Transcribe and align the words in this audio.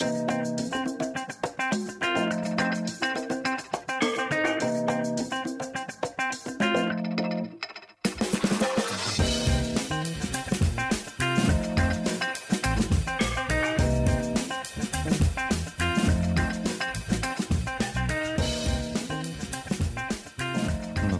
No, 0.00 0.08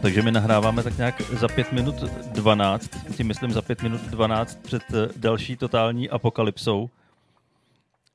takže 0.03 0.23
my 0.23 0.31
nahráváme 0.31 0.83
tak 0.83 0.97
nějak 0.97 1.21
za 1.21 1.49
5 1.49 1.73
minut 1.73 1.95
12, 2.33 2.91
tím 3.17 3.27
myslím 3.27 3.53
za 3.53 3.63
5 3.63 3.83
minut 3.83 4.01
12 4.01 4.59
před 4.63 4.83
eh, 4.95 5.09
další 5.17 5.57
totální 5.57 6.11
apokalypsou. 6.11 6.91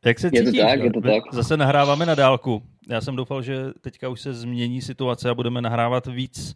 Jak 0.06 0.20
se 0.20 0.30
Je 0.34 0.44
to 0.44 0.52
tak, 0.62 0.80
je 0.80 0.92
to 0.94 1.02
tak. 1.02 1.24
Zase 1.34 1.58
nahráváme 1.58 2.06
na 2.06 2.16
dálku. 2.16 2.64
Já 2.90 3.02
jsem 3.02 3.16
doufal, 3.16 3.42
že 3.42 3.66
teďka 3.82 4.10
už 4.10 4.22
se 4.22 4.34
změní 4.34 4.82
situace 4.82 5.30
a 5.30 5.34
budeme 5.34 5.62
nahrávat 5.62 6.08
víc 6.08 6.56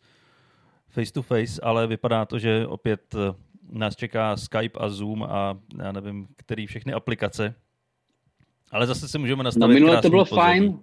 face 0.90 1.14
to 1.14 1.22
face, 1.22 1.62
ale 1.64 1.88
vypadá 1.88 2.26
to, 2.26 2.40
že 2.40 2.68
opět 2.68 3.02
eh, 3.16 3.34
nás 3.72 3.96
čeká 3.96 4.38
Skype 4.38 4.80
a 4.80 4.90
Zoom 4.90 5.24
a 5.24 5.58
já 5.84 5.92
nevím, 5.92 6.28
který 6.38 6.66
všechny 6.68 6.94
aplikace. 6.94 7.56
Ale 8.72 8.88
zase 8.88 9.08
si 9.08 9.18
můžeme 9.18 9.38
No 9.40 9.44
nastavit 9.44 9.74
minule 9.74 10.02
to 10.02 10.10
bylo 10.10 10.26
pozadí. 10.26 10.42
fajn. 10.46 10.80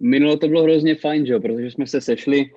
Minule 0.00 0.36
to 0.36 0.48
bylo 0.48 0.62
hrozně 0.62 0.94
fajn, 0.94 1.26
že 1.26 1.32
jo, 1.32 1.40
protože 1.40 1.70
jsme 1.70 1.86
se 1.86 2.00
sešli, 2.00 2.50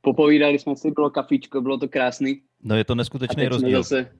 popovídali 0.00 0.58
jsme 0.58 0.76
si, 0.76 0.90
bylo 0.90 1.10
kafíčko, 1.10 1.60
bylo 1.60 1.78
to 1.78 1.88
krásný. 1.88 2.40
No 2.62 2.76
je 2.76 2.84
to 2.84 2.94
neskutečný 2.94 3.48
rozdíl. 3.48 3.82
zase... 3.82 4.10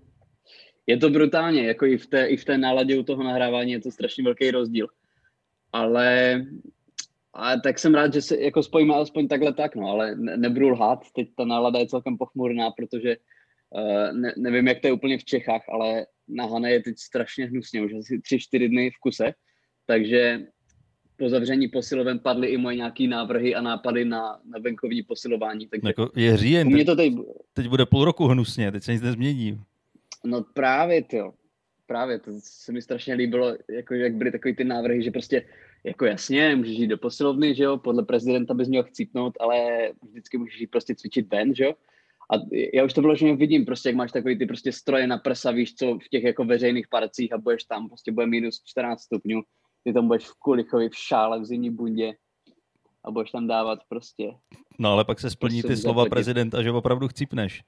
Je 0.88 0.96
to 0.96 1.10
brutálně, 1.10 1.62
jako 1.62 1.86
i 1.86 1.98
v, 1.98 2.06
té, 2.06 2.26
i 2.26 2.36
v 2.36 2.44
té 2.44 2.58
náladě 2.58 2.98
u 2.98 3.02
toho 3.02 3.22
nahrávání 3.22 3.72
je 3.72 3.80
to 3.80 3.90
strašně 3.90 4.24
velký 4.24 4.50
rozdíl. 4.50 4.88
Ale, 5.72 6.40
ale 7.32 7.60
tak 7.60 7.78
jsem 7.78 7.94
rád, 7.94 8.14
že 8.14 8.22
se 8.22 8.40
jako 8.40 8.62
spojíme 8.62 8.94
alespoň 8.94 9.28
takhle 9.28 9.52
tak, 9.52 9.76
no, 9.76 9.86
ale 9.86 10.16
ne, 10.16 10.36
nebudu 10.36 10.68
lhát, 10.68 10.98
teď 11.14 11.28
ta 11.36 11.44
nálada 11.44 11.78
je 11.78 11.86
celkem 11.86 12.18
pochmurná, 12.18 12.70
protože 12.70 13.16
uh, 13.70 14.12
ne, 14.12 14.34
nevím, 14.36 14.68
jak 14.68 14.80
to 14.80 14.86
je 14.86 14.92
úplně 14.92 15.18
v 15.18 15.24
Čechách, 15.24 15.62
ale 15.68 16.06
na 16.28 16.46
Hané 16.46 16.70
je 16.70 16.82
teď 16.82 16.98
strašně 16.98 17.46
hnusně, 17.46 17.82
už 17.82 17.92
asi 17.92 18.20
tři, 18.20 18.38
čtyři 18.38 18.68
dny 18.68 18.90
v 18.90 18.98
kuse, 19.00 19.34
takže 19.86 20.40
po 21.16 21.28
zavření 21.28 21.68
posiloven 21.68 22.18
padly 22.18 22.48
i 22.48 22.56
moje 22.56 22.76
nějaký 22.76 23.08
návrhy 23.08 23.54
a 23.54 23.60
nápady 23.60 24.04
na, 24.04 24.40
na 24.44 24.58
venkovní 24.58 25.02
posilování, 25.02 25.66
takže 25.66 25.88
Jako 25.88 26.10
je 26.16 26.36
říjen, 26.36 26.66
mě 26.66 26.76
teď, 26.76 26.86
to 26.86 26.96
teď, 26.96 27.12
teď 27.52 27.68
bude 27.68 27.86
půl 27.86 28.04
roku 28.04 28.26
hnusně, 28.26 28.72
teď 28.72 28.82
se 28.82 28.92
nic 28.92 29.02
nezmění. 29.02 29.60
No 30.24 30.44
právě 30.54 31.04
to, 31.04 31.34
právě 31.86 32.18
to 32.18 32.30
se 32.38 32.72
mi 32.72 32.82
strašně 32.82 33.14
líbilo, 33.14 33.56
jako 33.70 33.94
jak 33.94 34.14
byly 34.14 34.32
takový 34.32 34.56
ty 34.56 34.64
návrhy, 34.64 35.02
že 35.02 35.10
prostě 35.10 35.46
jako 35.84 36.04
jasně, 36.04 36.56
můžeš 36.56 36.78
jít 36.78 36.86
do 36.86 36.98
posilovny, 36.98 37.54
že 37.54 37.64
jo, 37.64 37.78
podle 37.78 38.04
prezidenta 38.04 38.54
bys 38.54 38.68
měl 38.68 38.82
chcípnout, 38.82 39.34
ale 39.40 39.88
vždycky 40.10 40.38
můžeš 40.38 40.60
jít 40.60 40.70
prostě 40.70 40.94
cvičit 40.94 41.28
ven, 41.30 41.54
že 41.54 41.64
jo. 41.64 41.74
A 42.30 42.34
já 42.74 42.84
už 42.84 42.92
to 42.92 43.00
vyloženě 43.00 43.36
vidím, 43.36 43.64
prostě 43.64 43.88
jak 43.88 43.96
máš 43.96 44.12
takový 44.12 44.38
ty 44.38 44.46
prostě 44.46 44.72
stroje 44.72 45.06
na 45.06 45.18
prsa, 45.18 45.50
víš 45.50 45.74
co, 45.74 45.98
v 45.98 46.08
těch 46.08 46.24
jako 46.24 46.44
veřejných 46.44 46.88
parcích 46.88 47.32
a 47.32 47.38
budeš 47.38 47.64
tam, 47.64 47.88
prostě 47.88 48.12
bude 48.12 48.26
minus 48.26 48.62
14 48.64 49.00
stupňů, 49.00 49.42
ty 49.84 49.92
tam 49.92 50.06
budeš 50.06 50.24
v 50.24 50.34
kulichovi, 50.38 50.88
v 50.88 50.96
šále, 50.96 51.40
v 51.40 51.44
zimní 51.44 51.70
bundě 51.70 52.12
a 53.04 53.10
budeš 53.10 53.30
tam 53.30 53.46
dávat 53.46 53.78
prostě 53.88 54.30
No 54.78 54.92
ale 54.92 55.04
pak 55.04 55.20
se 55.20 55.30
splní 55.30 55.56
Musím 55.56 55.70
ty 55.70 55.76
slova 55.76 56.04
prezidenta, 56.06 56.62
že 56.62 56.70
opravdu 56.70 57.08
chcípneš. 57.08 57.62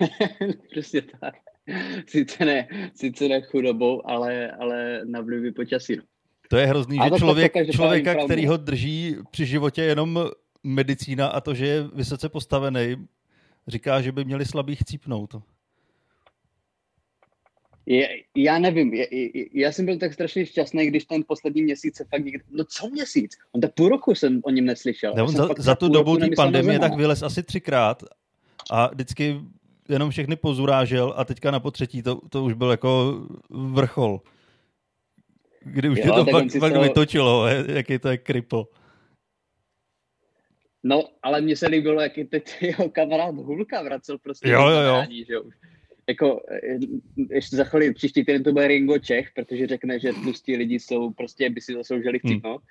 Přesně 0.70 1.02
tak. 1.02 1.34
Sice 2.06 2.44
ne, 2.44 2.68
sice 2.94 3.28
ne 3.28 3.42
chudobou, 3.42 4.10
ale, 4.10 4.50
ale 4.50 5.00
na 5.04 5.20
vlivy 5.20 5.52
počasí. 5.52 5.96
No. 5.96 6.02
To 6.50 6.56
je 6.56 6.66
hrozný, 6.66 6.98
Ale 6.98 7.10
že 7.10 7.18
člověk, 7.18 7.52
člověka, 7.72 8.24
který 8.24 8.46
ho 8.46 8.56
drží 8.56 9.16
při 9.30 9.46
životě 9.46 9.82
jenom 9.82 10.28
medicína 10.64 11.26
a 11.26 11.40
to, 11.40 11.54
že 11.54 11.66
je 11.66 11.88
vysoce 11.94 12.28
postavený, 12.28 12.96
říká, 13.68 14.00
že 14.00 14.12
by 14.12 14.24
měli 14.24 14.44
slabý 14.44 14.76
chcípnout. 14.76 15.34
Je, 17.86 18.08
já 18.36 18.58
nevím, 18.58 18.94
je, 18.94 19.16
je, 19.16 19.30
já 19.52 19.72
jsem 19.72 19.86
byl 19.86 19.98
tak 19.98 20.12
strašně 20.12 20.46
šťastný, 20.46 20.86
když 20.86 21.04
ten 21.04 21.24
poslední 21.28 21.62
měsíc 21.62 21.96
se 21.96 22.04
fakt 22.04 22.24
někde, 22.24 22.44
no 22.50 22.64
co 22.64 22.88
měsíc? 22.88 23.30
On 23.52 23.60
tak 23.60 23.74
půl 23.74 23.88
roku 23.88 24.14
jsem 24.14 24.40
o 24.44 24.50
něm 24.50 24.64
neslyšel. 24.64 25.14
Ne, 25.14 25.22
on 25.22 25.36
za, 25.36 25.48
za 25.58 25.74
tu 25.74 25.88
dobu 25.88 26.16
té 26.16 26.28
pandemie 26.36 26.78
tak 26.78 26.96
vylez 26.96 27.22
asi 27.22 27.42
třikrát 27.42 28.02
a 28.70 28.86
vždycky 28.86 29.40
jenom 29.88 30.10
všechny 30.10 30.36
pozurážel 30.36 31.14
a 31.16 31.24
teďka 31.24 31.50
na 31.50 31.60
potřetí 31.60 32.02
to, 32.02 32.20
to 32.28 32.44
už 32.44 32.52
byl 32.52 32.70
jako 32.70 33.20
vrchol. 33.50 34.20
Kdy 35.60 35.88
už 35.88 35.98
Jo, 36.04 36.14
to 36.14 36.24
fakt, 36.30 36.52
fakt 36.58 36.72
to- 36.72 36.80
vytočilo, 36.80 37.46
je- 37.46 37.64
jaký 37.68 37.98
to 37.98 38.08
je 38.08 38.18
kripo. 38.18 38.68
No, 40.84 41.04
ale 41.22 41.40
mně 41.40 41.56
se 41.56 41.66
líbilo, 41.68 42.00
jak 42.00 42.12
teď 42.30 42.56
jeho 42.62 42.88
kamarád 42.88 43.34
Hulka 43.34 43.82
vracel 43.82 44.18
prostě 44.18 44.48
Jo, 44.48 44.68
jo, 44.68 44.80
jo. 44.80 45.02
že 45.26 45.32
jo. 45.34 45.42
Jako, 46.08 46.40
eh, 46.50 46.78
ještě 47.30 47.56
za 47.56 47.64
chvíli, 47.64 47.94
příští 47.94 48.24
týden 48.24 48.42
to 48.42 48.52
bude 48.52 48.68
Ringo 48.68 48.98
Čech, 48.98 49.28
protože 49.34 49.66
řekne, 49.66 50.00
že 50.00 50.12
tlustí 50.12 50.56
lidi 50.56 50.80
jsou, 50.80 51.10
prostě 51.10 51.50
by 51.50 51.60
si 51.60 51.74
zasloužili 51.74 52.20
Hmm. 52.24 52.32
chcípnout 52.32 52.62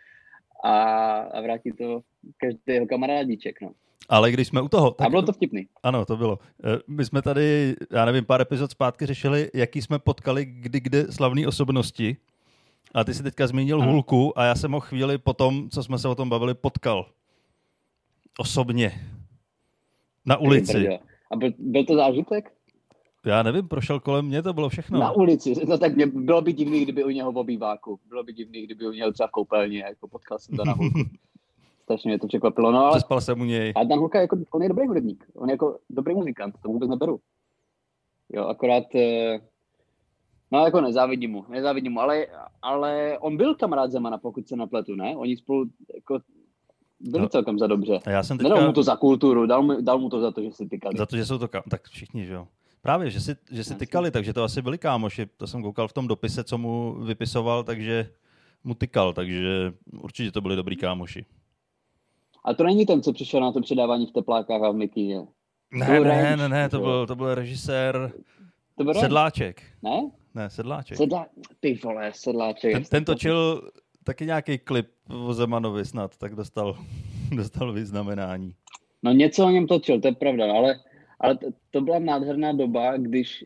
a, 0.63 0.81
a 1.19 1.41
vrátí 1.41 1.72
to 1.72 2.01
každý 2.38 2.59
jeho 2.67 2.88
kamarádíček, 2.88 3.61
no. 3.61 3.72
Ale 4.09 4.31
když 4.31 4.47
jsme 4.47 4.62
u 4.62 4.68
toho, 4.69 4.88
A 4.88 4.94
tak 4.94 5.09
bylo 5.09 5.22
to 5.22 5.34
vtipný. 5.34 5.68
Ano, 5.84 6.06
to 6.06 6.18
bylo. 6.18 6.40
Eh, 6.63 6.79
My 6.88 7.06
jsme 7.06 7.22
tady, 7.22 7.75
já 7.91 8.06
nevím, 8.06 8.25
pár 8.25 8.41
epizod 8.41 8.72
zpátky 8.72 9.06
řešili, 9.06 9.50
jaký 9.53 9.81
jsme 9.81 10.00
potkali 10.00 10.45
kdy 10.45 10.79
kde 10.79 11.12
slavné 11.12 11.47
osobnosti. 11.47 12.18
A 12.94 13.03
ty 13.03 13.13
si 13.13 13.23
teďka 13.23 13.47
zmínil 13.47 13.81
Ano. 13.81 13.91
Hulku 13.91 14.40
a 14.40 14.44
já 14.45 14.56
jsem 14.56 14.72
ho 14.72 14.79
chvíli 14.79 15.18
potom, 15.18 15.69
co 15.69 15.84
jsme 15.84 16.00
se 16.00 16.07
o 16.07 16.16
tom 16.16 16.29
bavili, 16.29 16.53
potkal. 16.53 17.06
Osobně. 18.40 18.91
Na 20.25 20.38
ulici. 20.38 20.88
A 21.31 21.35
byl, 21.35 21.51
byl 21.57 21.85
to 21.85 21.95
zážitek? 21.95 22.53
Já 23.25 23.44
nevím, 23.44 23.68
prošel 23.68 24.00
kolem 24.00 24.25
mě, 24.25 24.41
to 24.44 24.53
bylo 24.53 24.69
všechno. 24.69 25.00
Na 25.00 25.12
ulici. 25.12 25.53
No 25.68 25.78
tak 25.78 25.95
mě, 25.95 26.06
bylo 26.07 26.41
by 26.41 26.53
divný, 26.53 26.84
kdyby 26.84 27.03
u 27.03 27.09
něho 27.09 27.31
v 27.31 27.38
obýváku. 27.38 28.00
Bylo 28.09 28.24
by 28.24 28.34
divný, 28.34 28.62
kdyby 28.66 28.88
u 28.88 28.91
něho 28.91 29.12
třeba 29.12 29.28
v 29.28 29.31
koupelně, 29.31 29.79
jako 29.79 30.07
potkal 30.07 30.39
jsem 30.39 30.57
to 30.57 30.66
na 30.66 30.74
hulku. 30.74 31.00
Strašně 31.87 32.09
mě 32.11 32.19
to 32.19 32.27
překvapilo. 32.27 32.71
No 32.71 32.79
ale 32.79 32.91
Přespal 32.91 33.21
jsem 33.21 33.41
u 33.41 33.43
něj. 33.43 33.73
A 33.75 33.83
Dan 33.83 33.99
Hulka, 33.99 34.21
jako, 34.21 34.37
on 34.51 34.61
je 34.63 34.69
dobrý 34.69 34.87
hudebník, 34.87 35.25
on 35.35 35.49
je 35.49 35.53
jako 35.53 35.77
dobrý 35.89 36.15
muzikant, 36.15 36.55
to 36.63 36.69
vůbec 36.69 36.89
neberu. 36.89 37.19
Jo, 38.33 38.45
akorát, 38.45 38.83
eh, 38.95 39.39
no 40.51 40.65
jako 40.65 40.81
nezávidím 40.81 41.31
mu, 41.31 41.45
nezávidím 41.49 41.91
mu, 41.91 41.99
ale, 41.99 42.27
ale 42.61 43.17
on 43.19 43.37
byl 43.37 43.55
kamarád 43.55 43.91
Zemana, 43.91 44.17
pokud 44.17 44.47
se 44.47 44.55
napletu, 44.55 44.95
ne? 44.95 45.15
Oni 45.15 45.37
spolu 45.37 45.65
jako 45.95 46.19
byli 46.99 47.21
No. 47.21 47.29
celkem 47.29 47.59
za 47.59 47.67
dobře. 47.67 47.99
A 48.05 48.09
já 48.09 48.23
jsem 48.23 48.37
Nedal 48.37 48.51
teďka, 48.57 48.67
mu 48.67 48.73
to 48.73 48.83
za 48.83 48.95
kulturu, 48.95 49.45
dal 49.45 49.63
mu, 49.63 49.81
dal 49.81 49.99
mu 49.99 50.09
to 50.09 50.19
za 50.21 50.31
to, 50.31 50.41
že 50.41 50.51
si 50.51 50.65
tykali. 50.67 50.97
za 50.97 51.05
to, 51.05 51.17
že 51.17 51.25
jsou 51.25 51.37
to, 51.37 51.45
ka- 51.47 51.63
tak 51.69 51.87
všichni, 51.87 52.25
že 52.25 52.33
jo. 52.33 52.47
Právě, 52.81 53.09
že 53.09 53.19
si, 53.21 53.35
že 53.51 53.63
si 53.63 53.75
tykali, 53.75 54.11
takže 54.11 54.33
to 54.33 54.43
asi 54.43 54.61
byli 54.61 54.77
kámoši. 54.77 55.25
To 55.37 55.47
jsem 55.47 55.63
koukal 55.63 55.87
v 55.87 55.93
tom 55.93 56.07
dopise, 56.07 56.43
co 56.43 56.57
mu 56.57 56.93
vypisoval, 57.03 57.63
takže 57.63 58.09
mu 58.63 58.73
tykal, 58.73 59.13
takže 59.13 59.73
určitě 60.01 60.31
to 60.31 60.41
byli 60.41 60.55
dobrý 60.55 60.75
kámoši. 60.75 61.25
A 62.47 62.53
to 62.53 62.63
není 62.63 62.85
ten, 62.85 63.03
co 63.03 63.13
přišel 63.13 63.41
na 63.41 63.51
to 63.51 63.61
předávání 63.61 64.05
v 64.05 64.11
teplákách 64.11 64.61
a 64.61 64.71
v 64.71 64.75
Mikině. 64.75 65.19
Ne, 65.71 65.87
ne, 65.87 65.99
Range, 65.99 66.37
ne, 66.37 66.49
ne, 66.49 66.69
to 66.69 66.79
byl, 66.79 67.07
to 67.07 67.15
byl 67.15 67.35
režisér 67.35 68.11
To 68.77 68.83
byl. 68.83 68.93
Sedláček. 68.93 69.63
Ne? 69.83 70.11
Ne, 70.35 70.49
Sedláček. 70.49 70.97
Sedla... 70.97 71.25
Ty 71.59 71.79
vole, 71.83 72.11
sedláček. 72.15 72.73
Ten, 72.73 72.83
ten 72.83 73.05
točil 73.05 73.69
taky 74.03 74.25
nějaký 74.25 74.57
klip 74.57 74.87
o 75.27 75.33
Zemanovi 75.33 75.85
snad, 75.85 76.17
tak 76.17 76.35
dostal, 76.35 76.77
dostal 77.35 77.73
vyznamenání. 77.73 78.55
No 79.03 79.11
něco 79.11 79.45
o 79.45 79.49
něm 79.49 79.67
točil, 79.67 80.01
to 80.01 80.07
je 80.07 80.15
pravda, 80.15 80.53
ale, 80.53 80.79
ale 81.19 81.37
to, 81.37 81.47
to 81.71 81.81
byla 81.81 81.99
nádherná 81.99 82.53
doba, 82.53 82.97
když 82.97 83.45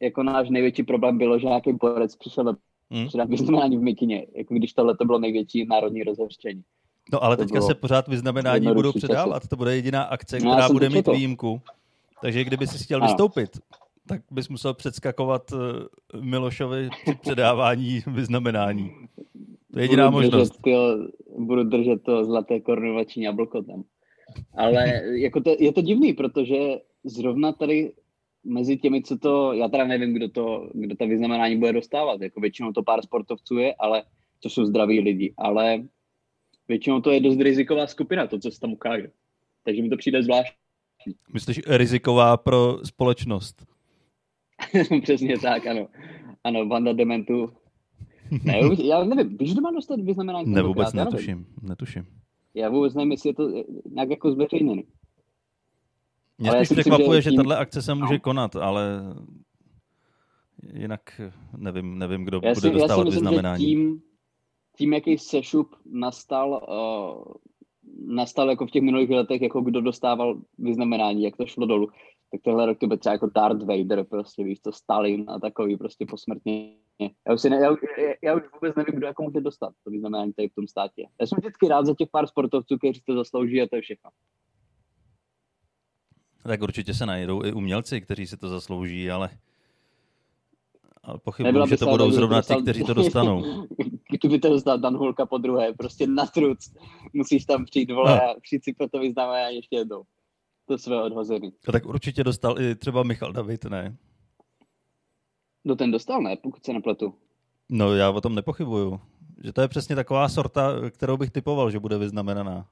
jako 0.00 0.22
náš 0.22 0.50
největší 0.50 0.82
problém 0.82 1.18
bylo, 1.18 1.38
že 1.38 1.46
nějaký 1.46 1.72
borec 1.72 2.16
přišel 2.16 2.56
Hm? 2.94 3.06
předat 3.06 3.28
vyznamenání 3.28 3.76
v 3.76 3.82
Mikině, 3.82 4.26
jako 4.34 4.54
když 4.54 4.72
tohle 4.72 4.96
to 4.96 5.04
bylo 5.04 5.18
největší 5.18 5.66
národní 5.66 6.02
rozhořčení. 6.02 6.62
No 7.12 7.24
ale 7.24 7.36
To 7.36 7.42
teďka 7.42 7.54
bylo 7.58 7.66
se 7.66 7.74
pořád 7.74 8.08
vyznamenání 8.08 8.66
budou 8.74 8.92
časy. 8.92 8.98
předávat, 9.06 9.48
to 9.48 9.56
bude 9.56 9.76
jediná 9.76 10.02
akce, 10.02 10.38
No, 10.40 10.52
která 10.52 10.68
bude 10.68 10.86
to 10.88 10.92
mít 10.92 10.98
četl. 10.98 11.12
výjimku. 11.12 11.60
Takže 12.22 12.44
kdyby 12.44 12.66
si 12.66 12.84
chtěl 12.84 12.98
Ano. 12.98 13.06
vystoupit, 13.06 13.50
tak 14.08 14.22
bys 14.30 14.48
musel 14.48 14.74
předskakovat 14.74 15.42
eh, 15.52 16.20
Milošovi 16.20 16.88
při 17.04 17.14
předávání 17.14 18.02
vyznamenání. 18.06 18.90
To 19.72 19.78
je 19.78 19.84
jediná 19.84 20.10
budu 20.10 20.22
možnost. 20.22 20.48
Držet, 20.50 20.62
tyjo, 20.62 20.96
budu 21.38 21.64
držet 21.64 22.02
to 22.02 22.24
zlaté 22.24 22.60
korunovační 22.60 23.22
jablko 23.22 23.62
tam. 23.62 23.82
Ale 24.56 25.00
jako 25.20 25.40
to, 25.40 25.56
je 25.58 25.72
to 25.72 25.80
divný, 25.80 26.12
protože 26.12 26.56
zrovna 27.04 27.52
tady 27.52 27.92
mezi 28.44 28.76
těmi, 28.76 29.02
co 29.02 29.18
to, 29.18 29.52
já 29.52 29.68
teda 29.68 29.84
nevím, 29.86 30.14
kdo 30.14 30.28
to, 30.28 30.70
kdo 30.74 30.96
ta 30.96 31.04
vyznamenání 31.04 31.56
bude 31.58 31.72
dostávat, 31.72 32.20
jako 32.20 32.40
většinou 32.40 32.72
to 32.72 32.82
pár 32.82 33.02
sportovců 33.02 33.58
je, 33.58 33.74
ale 33.74 34.02
to 34.42 34.50
jsou 34.50 34.64
zdraví 34.64 35.00
lidi, 35.00 35.34
ale 35.38 35.82
většinou 36.70 37.00
to 37.00 37.10
je 37.10 37.20
dost 37.20 37.40
riziková 37.40 37.86
skupina, 37.86 38.26
to, 38.26 38.38
co 38.38 38.50
se 38.50 38.60
tam 38.60 38.72
ukáže. 38.72 39.10
Takže 39.64 39.82
mi 39.82 39.88
to 39.88 39.96
přijde 39.96 40.22
zvlášť. 40.22 40.54
Myslíš 41.32 41.60
riziková 41.66 42.36
pro 42.36 42.78
společnost? 42.84 43.66
Přesně 45.02 45.38
tak, 45.38 45.66
ano. 45.66 45.88
Ano, 46.44 46.66
banda 46.66 46.92
dementů 46.92 47.52
Ne, 48.44 48.60
já 48.84 49.04
nevím, 49.04 49.36
víš, 49.36 49.52
kdo 49.52 49.60
má 49.60 49.70
dostat 49.70 50.00
vyznamenání? 50.00 50.52
Ne, 50.52 50.62
vůbec 50.62 50.92
netuším, 50.92 51.46
netuším. 51.62 52.06
Já 52.54 52.68
vůbec 52.68 52.94
nevím, 52.94 53.12
jestli 53.12 53.30
je 53.30 53.34
to 53.34 53.48
nějak 53.90 54.10
jako 54.10 54.32
zveřejněný. 54.32 54.84
Mě 56.38 56.50
spíš 56.52 56.68
překvapuje, 56.68 57.22
že, 57.22 57.30
tím... 57.30 57.36
že 57.36 57.36
tahle 57.36 57.56
akce 57.56 57.82
se 57.82 57.94
může 57.94 58.12
no. 58.12 58.20
konat, 58.20 58.56
ale 58.56 59.00
jinak 60.72 61.20
nevím, 61.56 61.98
nevím 61.98 62.24
kdo 62.24 62.40
já 62.44 62.54
si, 62.54 62.60
bude 62.60 62.72
dostávat 62.72 62.98
já 62.98 63.04
si 63.04 63.04
myslím, 63.04 63.24
vyznamenání. 63.24 63.64
Že 63.64 63.70
tím, 63.70 64.02
tím, 64.80 64.92
jaký 64.92 65.18
sešup 65.18 65.76
nastal, 65.92 66.48
uh, 66.68 67.34
nastal 68.14 68.50
jako 68.50 68.66
v 68.66 68.70
těch 68.70 68.82
minulých 68.82 69.10
letech, 69.10 69.42
jako 69.42 69.60
kdo 69.60 69.80
dostával 69.80 70.40
vyznamenání, 70.58 71.22
jak 71.22 71.36
to 71.36 71.46
šlo 71.46 71.66
dolů, 71.66 71.88
tak 72.32 72.40
tohle 72.44 72.66
rok 72.66 72.78
to 72.78 72.86
byl 72.86 72.96
třeba 72.96 73.12
jako 73.12 73.30
Darth 73.34 73.62
Vader, 73.62 74.04
prostě 74.04 74.44
víš 74.44 74.60
to, 74.60 74.72
Stalin 74.72 75.24
a 75.28 75.38
takový 75.38 75.76
prostě 75.76 76.06
posmrtně. 76.06 76.74
Já 77.28 77.34
už, 77.34 77.40
si 77.40 77.50
ne, 77.50 77.56
já, 77.56 77.76
já 78.22 78.36
už 78.36 78.42
vůbec 78.54 78.76
nevím, 78.76 78.94
kdo 78.94 79.06
jako 79.06 79.22
může 79.22 79.40
dostat 79.40 79.72
to 79.84 79.90
vyznamenání 79.90 80.32
tady 80.32 80.48
v 80.48 80.54
tom 80.54 80.66
státě. 80.66 81.06
Já 81.20 81.26
jsem 81.26 81.38
vždycky 81.38 81.68
rád 81.68 81.86
za 81.86 81.94
těch 81.94 82.08
pár 82.12 82.26
sportovců, 82.26 82.78
kteří 82.78 83.00
to 83.06 83.14
zaslouží 83.14 83.62
a 83.62 83.66
to 83.70 83.76
je 83.76 83.82
všechno. 83.82 84.10
Tak 86.42 86.62
určitě 86.62 86.94
se 86.94 87.06
najdou 87.06 87.44
i 87.44 87.52
umělci, 87.52 88.00
kteří 88.00 88.26
si 88.26 88.36
to 88.36 88.48
zaslouží, 88.48 89.10
ale, 89.10 89.30
ale 91.02 91.18
pochybuji, 91.18 91.66
že 91.68 91.76
to 91.76 91.86
budou 91.86 92.10
zrovna 92.10 92.42
ty, 92.42 92.54
kteří 92.62 92.84
to 92.84 92.94
dostanou. 92.94 93.66
Kdyby 94.10 94.38
to 94.38 94.48
dostal 94.48 94.78
Dan 94.78 94.96
Hulka 94.96 95.26
po 95.26 95.38
druhé, 95.38 95.72
prostě 95.72 96.06
na 96.06 96.26
truc. 96.26 96.74
Musíš 97.12 97.44
tam 97.44 97.64
přijít, 97.64 97.90
vole, 97.90 98.16
no. 98.16 98.22
a 98.22 98.34
přijít 98.42 98.64
si 98.64 98.72
pro 98.72 98.88
to 98.88 98.98
vyznamenání 98.98 99.56
ještě 99.56 99.76
jednou. 99.76 100.02
To 100.66 100.78
své 100.78 101.02
odhozený. 101.02 101.52
A 101.68 101.72
tak 101.72 101.86
určitě 101.86 102.24
dostal 102.24 102.60
i 102.60 102.74
třeba 102.74 103.02
Michal 103.02 103.32
David, 103.32 103.64
ne? 103.64 103.96
No 105.64 105.76
ten 105.76 105.90
dostal, 105.90 106.22
ne? 106.22 106.36
Pokud 106.36 106.64
se 106.64 106.72
nepletu. 106.72 107.14
No 107.68 107.94
já 107.94 108.10
o 108.10 108.20
tom 108.20 108.34
nepochybuju. 108.34 109.00
Že 109.44 109.52
to 109.52 109.60
je 109.60 109.68
přesně 109.68 109.96
taková 109.96 110.28
sorta, 110.28 110.90
kterou 110.90 111.16
bych 111.16 111.30
typoval, 111.30 111.70
že 111.70 111.78
bude 111.78 111.98
vyznamenaná. 111.98 112.66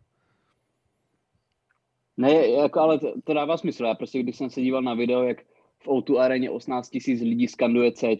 Ne, 2.17 2.49
jako, 2.49 2.81
ale 2.81 2.99
to, 2.99 3.14
to 3.25 3.35
dává 3.35 3.56
smysl. 3.56 3.85
Já 3.85 3.94
prostě, 3.94 4.23
když 4.23 4.37
jsem 4.37 4.50
se 4.50 4.61
díval 4.61 4.82
na 4.82 4.94
video, 4.94 5.23
jak 5.23 5.43
v 5.79 5.87
O2 5.87 6.19
areně 6.19 6.50
18 6.50 6.88
tisíc 6.88 7.20
lidí 7.20 7.49
skanduje 7.49 7.93
C, 7.93 8.17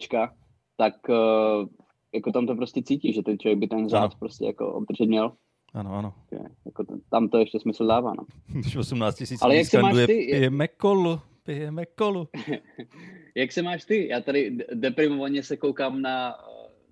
tak 0.77 0.93
uh, 1.09 1.67
jako 2.13 2.31
tam 2.31 2.47
to 2.47 2.55
prostě 2.55 2.81
cítí, 2.81 3.13
že 3.13 3.23
ten 3.23 3.39
člověk 3.39 3.59
by 3.59 3.67
ten 3.67 3.89
řád 3.89 4.15
prostě 4.15 4.45
jako 4.45 4.73
obdržet 4.73 5.05
měl. 5.05 5.31
Ano, 5.73 5.93
ano. 5.93 6.13
Je, 6.31 6.39
jako 6.65 6.83
to, 6.83 6.93
tam 7.11 7.29
to 7.29 7.37
ještě 7.37 7.59
smysl 7.59 7.87
dává, 7.87 8.13
no. 8.13 8.25
Když 8.59 8.75
18 8.75 9.15
tisíc 9.15 9.41
lidí 9.43 9.65
skanduje, 9.65 10.07
ty? 10.07 10.13
pijeme 10.13 10.67
kolu, 10.67 11.19
pijeme 11.43 11.85
kolu. 11.85 12.27
jak 13.35 13.51
se 13.51 13.61
máš 13.61 13.85
ty? 13.85 14.07
Já 14.07 14.21
tady 14.21 14.57
deprimovaně 14.73 15.43
se 15.43 15.57
koukám 15.57 16.01
na, 16.01 16.35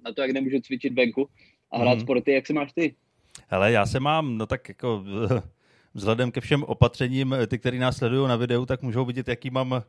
na 0.05 0.13
to, 0.13 0.21
jak 0.21 0.31
nemůžu 0.31 0.59
cvičit 0.59 0.93
venku 0.93 1.29
a 1.71 1.79
hrát 1.79 1.95
mm. 1.95 2.01
sporty. 2.01 2.31
Jak 2.31 2.47
se 2.47 2.53
máš 2.53 2.73
ty? 2.73 2.95
Hele, 3.47 3.71
já 3.71 3.85
se 3.85 3.99
mám, 3.99 4.37
no 4.37 4.45
tak 4.45 4.69
jako 4.69 5.03
vzhledem 5.93 6.31
ke 6.31 6.41
všem 6.41 6.63
opatřením, 6.63 7.35
ty, 7.47 7.59
který 7.59 7.79
nás 7.79 7.97
sledují 7.97 8.27
na 8.27 8.35
videu, 8.35 8.65
tak 8.65 8.81
můžou 8.81 9.05
vidět, 9.05 9.27
jaký 9.27 9.49
mám 9.49 9.83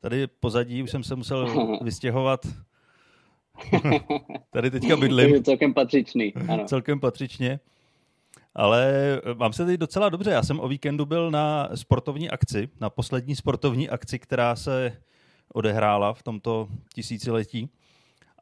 tady 0.00 0.26
pozadí. 0.26 0.82
Už 0.82 0.90
jsem 0.90 1.04
se 1.04 1.16
musel 1.16 1.66
vystěhovat. 1.82 2.46
Tady 4.50 4.70
teďka 4.70 4.96
bydlím. 4.96 5.44
celkem 5.44 5.74
patřičný. 5.74 6.34
Ano. 6.48 6.64
celkem 6.64 7.00
patřičně. 7.00 7.60
Ale 8.54 8.92
mám 9.34 9.52
se 9.52 9.66
teď 9.66 9.80
docela 9.80 10.08
dobře. 10.08 10.30
Já 10.30 10.42
jsem 10.42 10.60
o 10.60 10.68
víkendu 10.68 11.06
byl 11.06 11.30
na 11.30 11.68
sportovní 11.74 12.30
akci, 12.30 12.68
na 12.80 12.90
poslední 12.90 13.36
sportovní 13.36 13.88
akci, 13.88 14.18
která 14.18 14.56
se 14.56 15.02
odehrála 15.54 16.14
v 16.14 16.22
tomto 16.22 16.68
tisíciletí. 16.94 17.70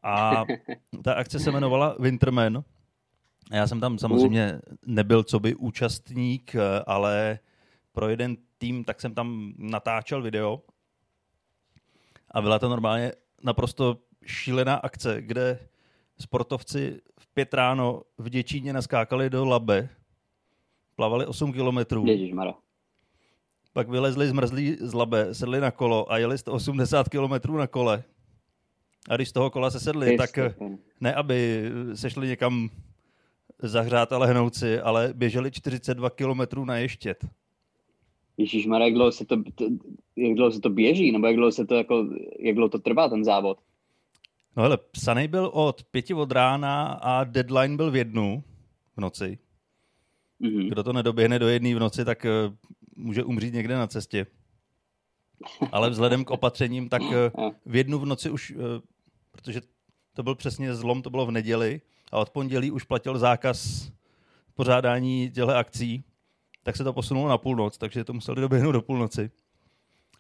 A 0.03 0.45
ta 1.03 1.15
akce 1.15 1.39
se 1.39 1.51
jmenovala 1.51 1.97
Winterman 1.99 2.65
já 3.53 3.67
jsem 3.67 3.81
tam 3.81 3.99
samozřejmě 3.99 4.61
nebyl 4.87 5.23
co 5.23 5.41
by 5.41 5.55
účastník, 5.55 6.57
ale 6.87 7.39
pro 7.93 8.09
jeden 8.09 8.37
tým 8.59 8.85
tak 8.85 9.01
jsem 9.01 9.15
tam 9.15 9.53
natáčel 9.59 10.23
video 10.23 10.63
a 12.31 12.43
byla 12.43 12.59
to 12.59 12.69
normálně 12.69 13.13
naprosto 13.43 13.99
šílená 14.27 14.75
akce, 14.75 15.23
kde 15.23 15.59
sportovci 16.21 17.01
v 17.19 17.27
pět 17.35 17.55
ráno 17.55 18.03
v 18.19 18.29
Děčíně 18.29 18.73
naskákali 18.73 19.31
do 19.31 19.45
Labe, 19.45 19.89
plavali 20.97 21.27
8 21.27 21.53
kilometrů. 21.53 22.05
Pak 23.73 23.89
vylezli 23.89 24.27
zmrzlí 24.27 24.77
z 24.81 24.95
Labe, 24.95 25.35
sedli 25.35 25.61
na 25.61 25.71
kolo 25.71 26.13
a 26.13 26.19
jeli 26.19 26.39
180 26.39 27.09
kilometrů 27.09 27.57
na 27.57 27.67
kole. 27.67 28.05
A 29.09 29.17
když 29.17 29.29
z 29.29 29.33
toho 29.33 29.51
kola 29.51 29.71
se 29.71 29.81
sedli, 29.81 30.17
tak 30.17 30.39
ne, 31.01 31.15
aby 31.15 31.71
se 31.95 32.11
šli 32.11 32.29
někam 32.29 32.71
zahřát 33.63 34.13
a 34.13 34.19
lehnout 34.19 34.55
si, 34.55 34.81
ale 34.81 35.13
běželi 35.17 35.51
42 35.51 36.11
km 36.11 36.65
na 36.65 36.77
ještět. 36.77 37.27
Ježíš 38.37 38.67
jak 38.67 38.95
dlouho 38.95 39.13
se 39.13 39.25
to, 39.25 39.43
to, 39.55 39.65
jak 40.17 40.35
dlouho 40.35 40.51
se 40.51 40.61
to 40.61 40.71
běží, 40.71 41.13
nebo 41.13 41.27
jak 41.27 41.37
dlouho, 41.37 41.53
se 41.53 41.67
to, 41.67 41.75
jako, 41.75 42.09
jak 42.39 42.55
dlouho 42.55 42.69
to 42.69 42.79
trvá 42.79 43.09
ten 43.09 43.25
závod? 43.25 43.59
No 44.57 44.63
hele, 44.63 44.77
psaný 44.77 45.29
byl 45.29 45.51
od 45.53 45.85
pěti 45.85 46.15
od 46.15 46.33
rána 46.33 46.87
a 46.87 47.25
deadline 47.25 47.77
byl 47.77 47.91
v 47.91 47.97
jednu 47.97 48.45
v 48.97 49.01
noci. 49.01 49.39
Mm-hmm. 50.41 50.69
Kdo 50.69 50.83
to 50.83 50.93
nedoběhne 50.93 51.39
do 51.39 51.49
jedné 51.49 51.75
v 51.75 51.79
noci, 51.79 52.05
tak 52.05 52.27
uh, 52.47 52.55
může 52.97 53.25
umřít 53.25 53.55
někde 53.55 53.75
na 53.75 53.87
cestě. 53.87 54.27
Ale 55.73 55.91
vzhledem 55.91 56.25
k 56.25 56.31
opatřením, 56.31 56.89
tak 56.89 57.03
uh, 57.03 57.51
v 57.67 57.77
jednu 57.77 57.99
v 57.99 58.07
noci 58.07 58.31
už, 58.31 58.51
uh, 58.51 58.63
protože 59.31 59.61
to 60.15 60.23
byl 60.23 60.35
přesně 60.35 60.75
zlom, 60.75 61.03
to 61.03 61.11
bylo 61.11 61.27
v 61.27 61.31
neděli, 61.31 61.81
a 62.13 62.19
od 62.19 62.31
pondělí 62.31 62.71
už 62.71 62.85
platil 62.85 63.19
zákaz 63.19 63.91
pořádání 64.55 65.31
těchto 65.31 65.57
akcí, 65.57 66.05
tak 66.63 66.77
se 66.77 66.85
to 66.85 66.93
posunulo 66.93 67.29
na 67.29 67.39
půlnoc, 67.39 67.79
takže 67.79 68.05
to 68.05 68.13
museli 68.13 68.41
doběhnout 68.41 68.73
do 68.73 68.83
půlnoci. 68.83 69.31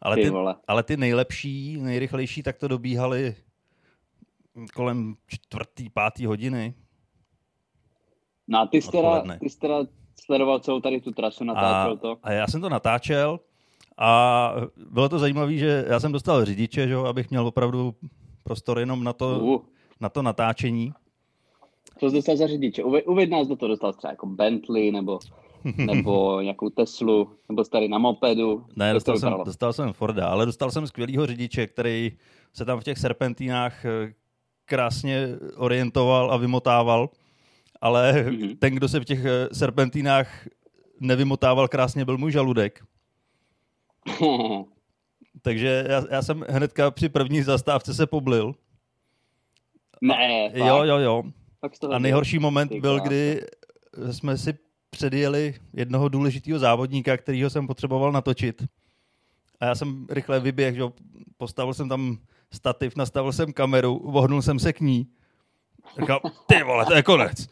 Ale 0.00 0.16
ty, 0.16 0.32
ale 0.68 0.82
ty 0.82 0.96
nejlepší, 0.96 1.76
nejrychlejší, 1.76 2.42
tak 2.42 2.58
to 2.58 2.68
dobíhali 2.68 3.36
kolem 4.74 5.14
čtvrtý, 5.26 5.90
pátý 5.90 6.26
hodiny. 6.26 6.74
No 8.48 8.58
a 8.58 8.66
ty 8.66 8.82
jsi, 8.82 8.90
teda, 8.90 9.22
ty 9.40 9.50
jsi 9.50 9.58
teda 9.58 9.84
sledoval 10.24 10.58
celou 10.60 10.80
tady 10.80 11.00
tu 11.00 11.10
trasu, 11.10 11.44
natáčel 11.44 11.92
a, 11.92 11.96
to? 11.96 12.16
A 12.22 12.32
já 12.32 12.46
jsem 12.46 12.60
to 12.60 12.68
natáčel 12.68 13.40
a 13.98 14.54
bylo 14.90 15.08
to 15.08 15.18
zajímavé, 15.18 15.52
že 15.52 15.84
já 15.88 16.00
jsem 16.00 16.12
dostal 16.12 16.44
řidiče, 16.44 16.88
že, 16.88 16.96
abych 16.96 17.30
měl 17.30 17.46
opravdu 17.46 17.94
prostor 18.44 18.78
jenom 18.78 19.04
na 19.04 19.12
to, 19.12 19.38
uh. 19.38 19.60
na 20.00 20.08
to 20.08 20.22
natáčení. 20.22 20.92
Co 21.98 22.10
jsi 22.10 22.16
dostal 22.16 22.36
za 22.36 22.46
řidiče? 22.46 22.84
Uveď 22.84 23.30
nás 23.30 23.48
do 23.48 23.56
toho, 23.56 23.68
dostal 23.68 23.92
třeba 23.92 24.10
jako 24.10 24.26
Bentley 24.26 24.92
nebo, 24.92 25.18
nebo 25.76 26.40
nějakou 26.40 26.70
Teslu, 26.70 27.30
nebo 27.48 27.64
tady 27.64 27.88
na 27.88 27.98
mopedu. 27.98 28.64
Ne, 28.76 28.92
dostal 28.92 29.16
jsem, 29.16 29.34
dostal 29.44 29.72
jsem 29.72 29.92
Forda, 29.92 30.28
ale 30.28 30.46
dostal 30.46 30.70
jsem 30.70 30.86
skvělýho 30.86 31.26
řidiče, 31.26 31.66
který 31.66 32.12
se 32.52 32.64
tam 32.64 32.80
v 32.80 32.84
těch 32.84 32.98
serpentínách 32.98 33.84
eh, 33.84 34.14
krásně 34.72 35.28
orientoval 35.56 36.32
a 36.32 36.36
vymotával, 36.36 37.10
ale 37.80 38.12
mm-hmm. 38.12 38.56
ten, 38.58 38.74
kdo 38.74 38.88
se 38.88 39.00
v 39.00 39.04
těch 39.04 39.24
eh, 39.24 39.48
serpentínách 39.52 40.48
nevymotával 41.00 41.68
krásně, 41.68 42.04
byl 42.04 42.18
můj 42.18 42.32
žaludek. 42.32 42.84
Takže 45.42 45.84
já, 45.88 46.04
já 46.10 46.22
jsem 46.22 46.44
hnedka 46.48 46.90
při 46.90 47.08
první 47.08 47.42
zastávce 47.42 47.94
se 47.94 48.06
poblil. 48.06 48.54
Ne, 50.00 50.50
Jo, 50.54 50.84
jo, 50.84 50.98
jo. 50.98 51.22
A 51.92 51.98
nejhorší 51.98 52.38
moment 52.38 52.72
byl, 52.72 53.00
kdy 53.00 53.40
jsme 54.10 54.38
si 54.38 54.54
předjeli 54.90 55.54
jednoho 55.72 56.08
důležitého 56.08 56.58
závodníka, 56.58 57.16
kterýho 57.16 57.50
jsem 57.50 57.66
potřeboval 57.66 58.12
natočit. 58.12 58.62
A 59.60 59.64
já 59.66 59.74
jsem 59.74 60.06
rychle 60.10 60.40
vyběhl, 60.40 60.76
že 60.76 60.82
postavil 61.36 61.74
jsem 61.74 61.88
tam 61.88 62.18
stativ, 62.52 62.96
nastavil 62.96 63.32
jsem 63.32 63.52
kameru, 63.52 64.00
vohnul 64.04 64.42
jsem 64.42 64.58
se 64.58 64.72
k 64.72 64.80
ní. 64.80 65.06
Říkal, 66.00 66.20
ty 66.46 66.62
vole, 66.62 66.86
to 66.86 66.94
je 66.94 67.02
konec. 67.02 67.48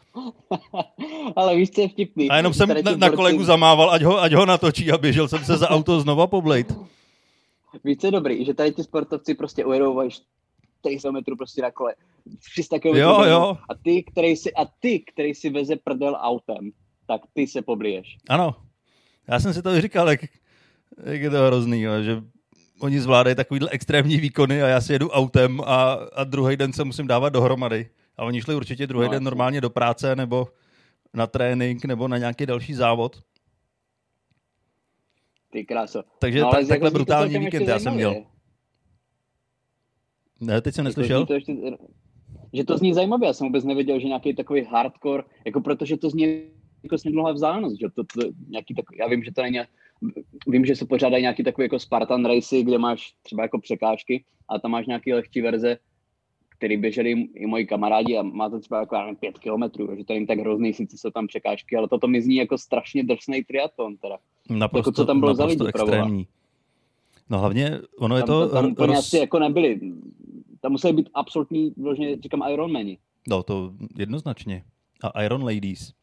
Ale 1.35 1.55
víš, 1.55 1.69
co 1.69 1.81
je 1.81 1.89
vtipný. 1.89 2.29
A 2.29 2.37
jenom 2.37 2.53
jsem 2.53 2.69
na, 2.69 2.95
na 2.95 3.09
kolegu 3.09 3.43
zamával, 3.43 3.91
ať 3.91 4.01
ho, 4.01 4.21
ať 4.21 4.33
ho 4.33 4.45
natočí 4.45 4.91
a 4.91 4.97
běžel 4.97 5.27
jsem 5.27 5.45
se 5.45 5.57
za 5.57 5.69
auto 5.69 6.01
znova 6.01 6.27
poblejt. 6.27 6.73
Víš, 7.83 7.97
co 7.97 8.07
je 8.07 8.11
dobrý, 8.11 8.45
že 8.45 8.53
tady 8.53 8.71
ti 8.71 8.83
sportovci 8.83 9.35
prostě 9.35 9.65
ujedou 9.65 10.09
400 10.81 11.11
metrů 11.11 11.37
prostě 11.37 11.61
na 11.61 11.71
kole. 11.71 11.95
300 12.53 12.79
km. 12.79 12.87
Jo, 12.87 13.23
jo. 13.23 13.57
A 13.69 13.75
ty, 13.83 14.03
který 14.03 14.35
si, 14.35 14.53
a 14.53 14.65
ty, 14.79 14.99
který 14.99 15.35
si 15.35 15.49
veze 15.49 15.75
prdel 15.75 16.17
autem, 16.19 16.71
tak 17.07 17.21
ty 17.33 17.47
se 17.47 17.61
pobliješ. 17.61 18.17
Ano. 18.29 18.55
Já 19.27 19.39
jsem 19.39 19.53
si 19.53 19.61
to 19.61 19.81
říkal, 19.81 20.09
jak, 20.09 20.21
jak 21.03 21.21
je 21.21 21.29
to 21.29 21.37
hrozný, 21.37 21.81
že 22.01 22.21
oni 22.81 23.01
zvládají 23.01 23.35
takovýhle 23.35 23.69
extrémní 23.69 24.17
výkony 24.17 24.63
a 24.63 24.67
já 24.67 24.81
si 24.81 24.93
jedu 24.93 25.09
autem 25.09 25.61
a, 25.61 25.93
a 25.93 26.23
druhý 26.23 26.57
den 26.57 26.73
se 26.73 26.83
musím 26.83 27.07
dávat 27.07 27.29
dohromady. 27.29 27.89
A 28.17 28.23
oni 28.23 28.41
šli 28.41 28.55
určitě 28.55 28.87
druhý 28.87 29.07
no, 29.07 29.11
den 29.11 29.23
normálně 29.23 29.61
do 29.61 29.69
práce 29.69 30.15
nebo 30.15 30.47
na 31.13 31.27
trénink 31.27 31.85
nebo 31.85 32.07
na 32.07 32.17
nějaký 32.17 32.45
další 32.45 32.73
závod. 32.73 33.21
Ty 35.51 35.65
kráso. 35.65 36.03
Takže 36.19 36.41
no, 36.41 36.51
tak, 36.51 36.67
takhle 36.67 36.91
brutální 36.91 37.39
víkend 37.39 37.67
já 37.67 37.79
jsem 37.79 37.93
měl. 37.93 38.15
Ne, 40.39 40.61
teď 40.61 40.75
jsem 40.75 40.85
neslyšel. 40.85 41.25
To 41.25 41.33
ještě, 41.33 41.53
že 42.53 42.63
to 42.63 42.77
zní 42.77 42.93
zajímavě. 42.93 43.27
Já 43.27 43.33
jsem 43.33 43.47
vůbec 43.47 43.63
nevěděl, 43.63 43.99
že 43.99 44.07
nějaký 44.07 44.35
takový 44.35 44.63
hardcore, 44.63 45.23
jako 45.45 45.61
protože 45.61 45.97
to 45.97 46.09
zní 46.09 46.43
jako 46.83 46.97
snědlá 46.97 47.31
vzdálenost, 47.31 47.79
že 47.79 47.87
to, 47.89 48.03
to, 48.03 48.21
nějaký 48.47 48.73
takový, 48.73 48.97
já 48.97 49.07
vím, 49.07 49.23
že 49.23 49.31
to 49.31 49.41
není, 49.41 49.59
vím, 50.47 50.65
že 50.65 50.75
se 50.75 50.85
pořádají 50.85 51.21
nějaký 51.21 51.43
takový 51.43 51.65
jako 51.65 51.79
Spartan 51.79 52.25
racy, 52.25 52.63
kde 52.63 52.77
máš 52.77 53.13
třeba 53.23 53.43
jako 53.43 53.59
překážky 53.59 54.23
a 54.49 54.59
tam 54.59 54.71
máš 54.71 54.87
nějaký 54.87 55.13
lehčí 55.13 55.41
verze, 55.41 55.77
který 56.49 56.77
běželi 56.77 57.11
i 57.11 57.47
moji 57.47 57.65
kamarádi 57.65 58.17
a 58.17 58.21
má 58.23 58.49
to 58.49 58.59
třeba 58.59 58.79
jako 58.79 58.97
nevím, 58.97 59.15
pět 59.15 59.39
kilometrů, 59.39 59.87
takže 59.87 60.03
to 60.03 60.13
není 60.13 60.27
tak 60.27 60.39
hrozný, 60.39 60.73
sice 60.73 60.97
jsou 60.97 61.09
tam 61.09 61.27
překážky, 61.27 61.75
ale 61.75 61.87
toto 61.87 62.07
mi 62.07 62.21
zní 62.21 62.35
jako 62.35 62.57
strašně 62.57 63.03
drsný 63.03 63.43
triatlon 63.43 63.97
teda. 63.97 64.17
Naprosto, 64.49 64.77
jako, 64.77 64.91
co 64.91 65.05
tam 65.05 65.19
bylo 65.19 65.35
za 65.35 65.45
lidi, 65.45 65.67
extrémní. 65.67 66.27
No 67.29 67.39
hlavně, 67.39 67.79
ono 67.97 68.17
je 68.17 68.23
tam, 68.23 68.27
to... 68.27 68.49
Tam 68.49 68.71
úplně 68.71 68.87
roz... 68.87 68.97
asi 68.97 69.17
jako 69.17 69.39
nebyli. 69.39 69.79
Tam 70.61 70.71
museli 70.71 70.93
být 70.93 71.09
absolutní, 71.13 71.73
vlastně 71.77 72.17
říkám 72.17 72.43
Ironmani. 72.49 72.97
No 73.27 73.43
to 73.43 73.73
jednoznačně. 73.97 74.63
A 75.03 75.23
Iron 75.23 75.43
Ladies. 75.43 75.93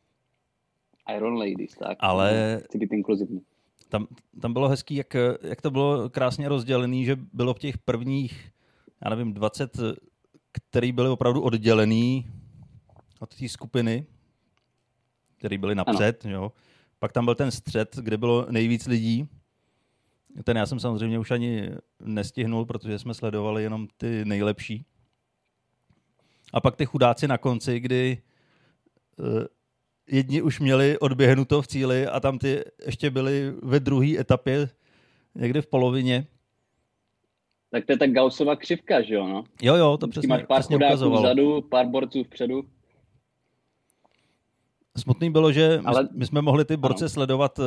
Iron 1.17 1.39
Ladies, 1.39 1.71
tak. 1.79 1.99
Ale... 2.01 2.61
Chci 2.65 2.79
být 2.79 2.93
inkluzivní. 2.93 3.41
Tam, 3.89 4.07
tam 4.41 4.53
bylo 4.53 4.69
hezký, 4.69 4.95
jak, 4.95 5.17
jak 5.43 5.63
to 5.63 5.71
bylo 5.71 6.11
krásně 6.11 6.49
rozdělené, 6.49 7.05
že 7.05 7.17
bylo 7.17 7.55
v 7.55 7.59
těch 7.59 7.79
prvních, 7.79 8.53
já 9.05 9.11
nevím, 9.11 9.35
20, 9.35 9.77
který 10.53 10.93
byly 10.93 11.09
opravdu 11.09 11.43
oddělený 11.43 12.31
od 13.21 13.37
té 13.37 13.49
skupiny, 13.49 14.07
který 15.37 15.59
byly 15.59 15.75
napřed, 15.75 16.25
jo. 16.25 16.53
Pak 16.99 17.13
tam 17.13 17.25
byl 17.25 17.35
ten 17.35 17.51
střed, 17.51 17.97
kde 17.97 18.17
bylo 18.17 18.47
nejvíc 18.51 18.87
lidí. 18.87 19.29
Ten 20.45 20.57
já 20.57 20.67
jsem 20.67 20.81
samozřejmě 20.81 21.19
už 21.19 21.31
ani 21.31 21.71
nestihnul, 22.01 22.67
protože 22.67 22.99
jsme 22.99 23.15
sledovali 23.15 23.63
jenom 23.63 23.89
ty 23.97 24.25
nejlepší. 24.25 24.85
A 26.53 26.61
pak 26.61 26.77
ty 26.77 26.87
chudáci 26.87 27.29
na 27.29 27.39
konci, 27.39 27.81
kdy 27.81 28.23
uh, 29.19 29.27
jedni 30.11 30.43
už 30.43 30.61
měli 30.61 30.99
odběhnuto 30.99 31.63
v 31.63 31.67
cíli 31.67 32.07
a 32.07 32.21
tam 32.21 32.39
ty 32.39 32.65
ještě 32.87 33.11
byli 33.11 33.53
ve 33.63 33.81
druhé 33.81 34.19
etapě, 34.19 34.69
někde 35.35 35.63
v 35.63 35.67
polovině. 35.67 36.27
Tak 37.71 37.87
to 37.87 37.93
je 37.93 37.99
tak 37.99 38.11
Gaussova 38.11 38.57
křivka, 38.57 39.03
že 39.03 39.15
jo? 39.15 39.27
No? 39.27 39.45
Jo, 39.63 39.75
jo, 39.75 39.97
to 39.97 40.09
přesně, 40.09 40.29
máš 40.29 40.43
pár 40.43 40.61
přesně 40.61 40.77
ukazoval. 40.77 41.23
vzadu, 41.23 41.63
pár 41.63 41.87
borců 41.87 42.25
vpředu. 42.25 42.65
Smutný 44.97 45.31
bylo, 45.31 45.53
že 45.53 45.81
Ale... 45.85 46.09
my, 46.13 46.27
jsme 46.27 46.43
mohli 46.43 46.65
ty 46.65 46.77
borce 46.77 47.05
ano. 47.05 47.09
sledovat 47.09 47.59
uh, 47.59 47.65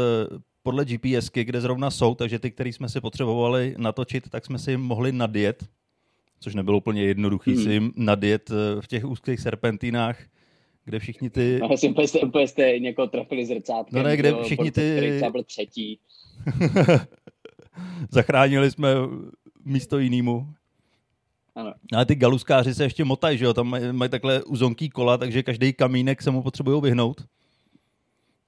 podle 0.63 0.85
GPSky, 0.85 1.43
kde 1.43 1.61
zrovna 1.61 1.91
jsou, 1.91 2.15
takže 2.15 2.39
ty, 2.39 2.51
který 2.51 2.73
jsme 2.73 2.89
si 2.89 3.01
potřebovali 3.01 3.75
natočit, 3.77 4.29
tak 4.29 4.45
jsme 4.45 4.59
si 4.59 4.71
jim 4.71 4.81
mohli 4.81 5.11
nadjet, 5.11 5.65
což 6.39 6.55
nebylo 6.55 6.77
úplně 6.77 7.03
jednoduchý 7.03 7.53
hmm. 7.53 7.63
si 7.63 7.71
jim 7.71 7.91
nadjet 7.95 8.49
uh, 8.49 8.81
v 8.81 8.87
těch 8.87 9.05
úzkých 9.05 9.39
serpentínách, 9.39 10.17
kde 10.91 10.99
všichni 10.99 11.29
ty... 11.29 11.59
No, 11.61 11.71
asi 11.71 11.89
úplně 11.89 12.07
jste, 12.07 12.19
úplně 12.19 12.47
jste 12.47 12.79
někoho 12.79 13.07
trefili 13.07 13.45
zrcátkem. 13.45 13.97
No 13.97 14.03
ne, 14.03 14.17
kde 14.17 14.33
všichni 14.43 14.71
ty... 14.71 14.93
Který 14.97 15.31
byl 15.31 15.43
třetí. 15.43 15.99
Zachránili 18.11 18.71
jsme 18.71 18.95
místo 19.65 19.99
jinému. 19.99 20.47
Ano. 21.55 21.73
Ale 21.93 22.05
ty 22.05 22.15
galuskáři 22.15 22.73
se 22.73 22.83
ještě 22.83 23.03
motají, 23.03 23.37
že 23.37 23.45
jo? 23.45 23.53
Tam 23.53 23.67
mají, 23.67 23.91
mají 23.91 24.11
takhle 24.11 24.43
uzonký 24.43 24.89
kola, 24.89 25.17
takže 25.17 25.43
každý 25.43 25.73
kamínek 25.73 26.21
se 26.21 26.31
mu 26.31 26.43
potřebují 26.43 26.81
vyhnout. 26.81 27.25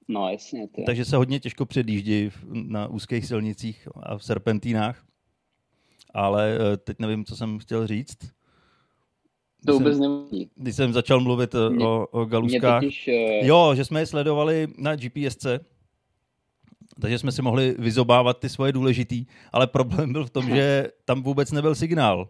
No 0.08 0.30
jasně. 0.30 0.68
Tě. 0.68 0.82
Takže 0.82 1.04
se 1.04 1.16
hodně 1.16 1.40
těžko 1.40 1.66
předjíždí 1.66 2.30
na 2.52 2.86
úzkých 2.86 3.26
silnicích 3.26 3.88
a 4.02 4.18
v 4.18 4.24
serpentínách. 4.24 5.04
Ale 6.14 6.58
eh, 6.72 6.76
teď 6.76 6.98
nevím, 6.98 7.24
co 7.24 7.36
jsem 7.36 7.58
chtěl 7.58 7.86
říct. 7.86 8.18
To 9.66 9.72
když 9.72 9.78
vůbec 9.78 9.98
nevím. 9.98 10.48
Když 10.54 10.76
jsem 10.76 10.92
začal 10.92 11.20
mluvit 11.20 11.54
eh, 11.54 11.70
mě, 11.70 11.86
o, 11.86 12.06
o 12.10 12.24
galuskách. 12.24 12.82
Totiž, 12.82 13.08
uh... 13.08 13.46
Jo, 13.46 13.72
že 13.74 13.84
jsme 13.84 14.00
je 14.00 14.06
sledovali 14.06 14.68
na 14.78 14.96
GPSce, 14.96 15.60
takže 17.00 17.18
jsme 17.18 17.32
si 17.32 17.42
mohli 17.42 17.74
vyzobávat 17.78 18.38
ty 18.38 18.48
svoje 18.48 18.72
důležitý, 18.72 19.26
ale 19.52 19.66
problém 19.66 20.12
byl 20.12 20.26
v 20.26 20.30
tom, 20.30 20.48
že 20.48 20.88
tam 21.04 21.22
vůbec 21.22 21.52
nebyl 21.52 21.74
signál 21.74 22.28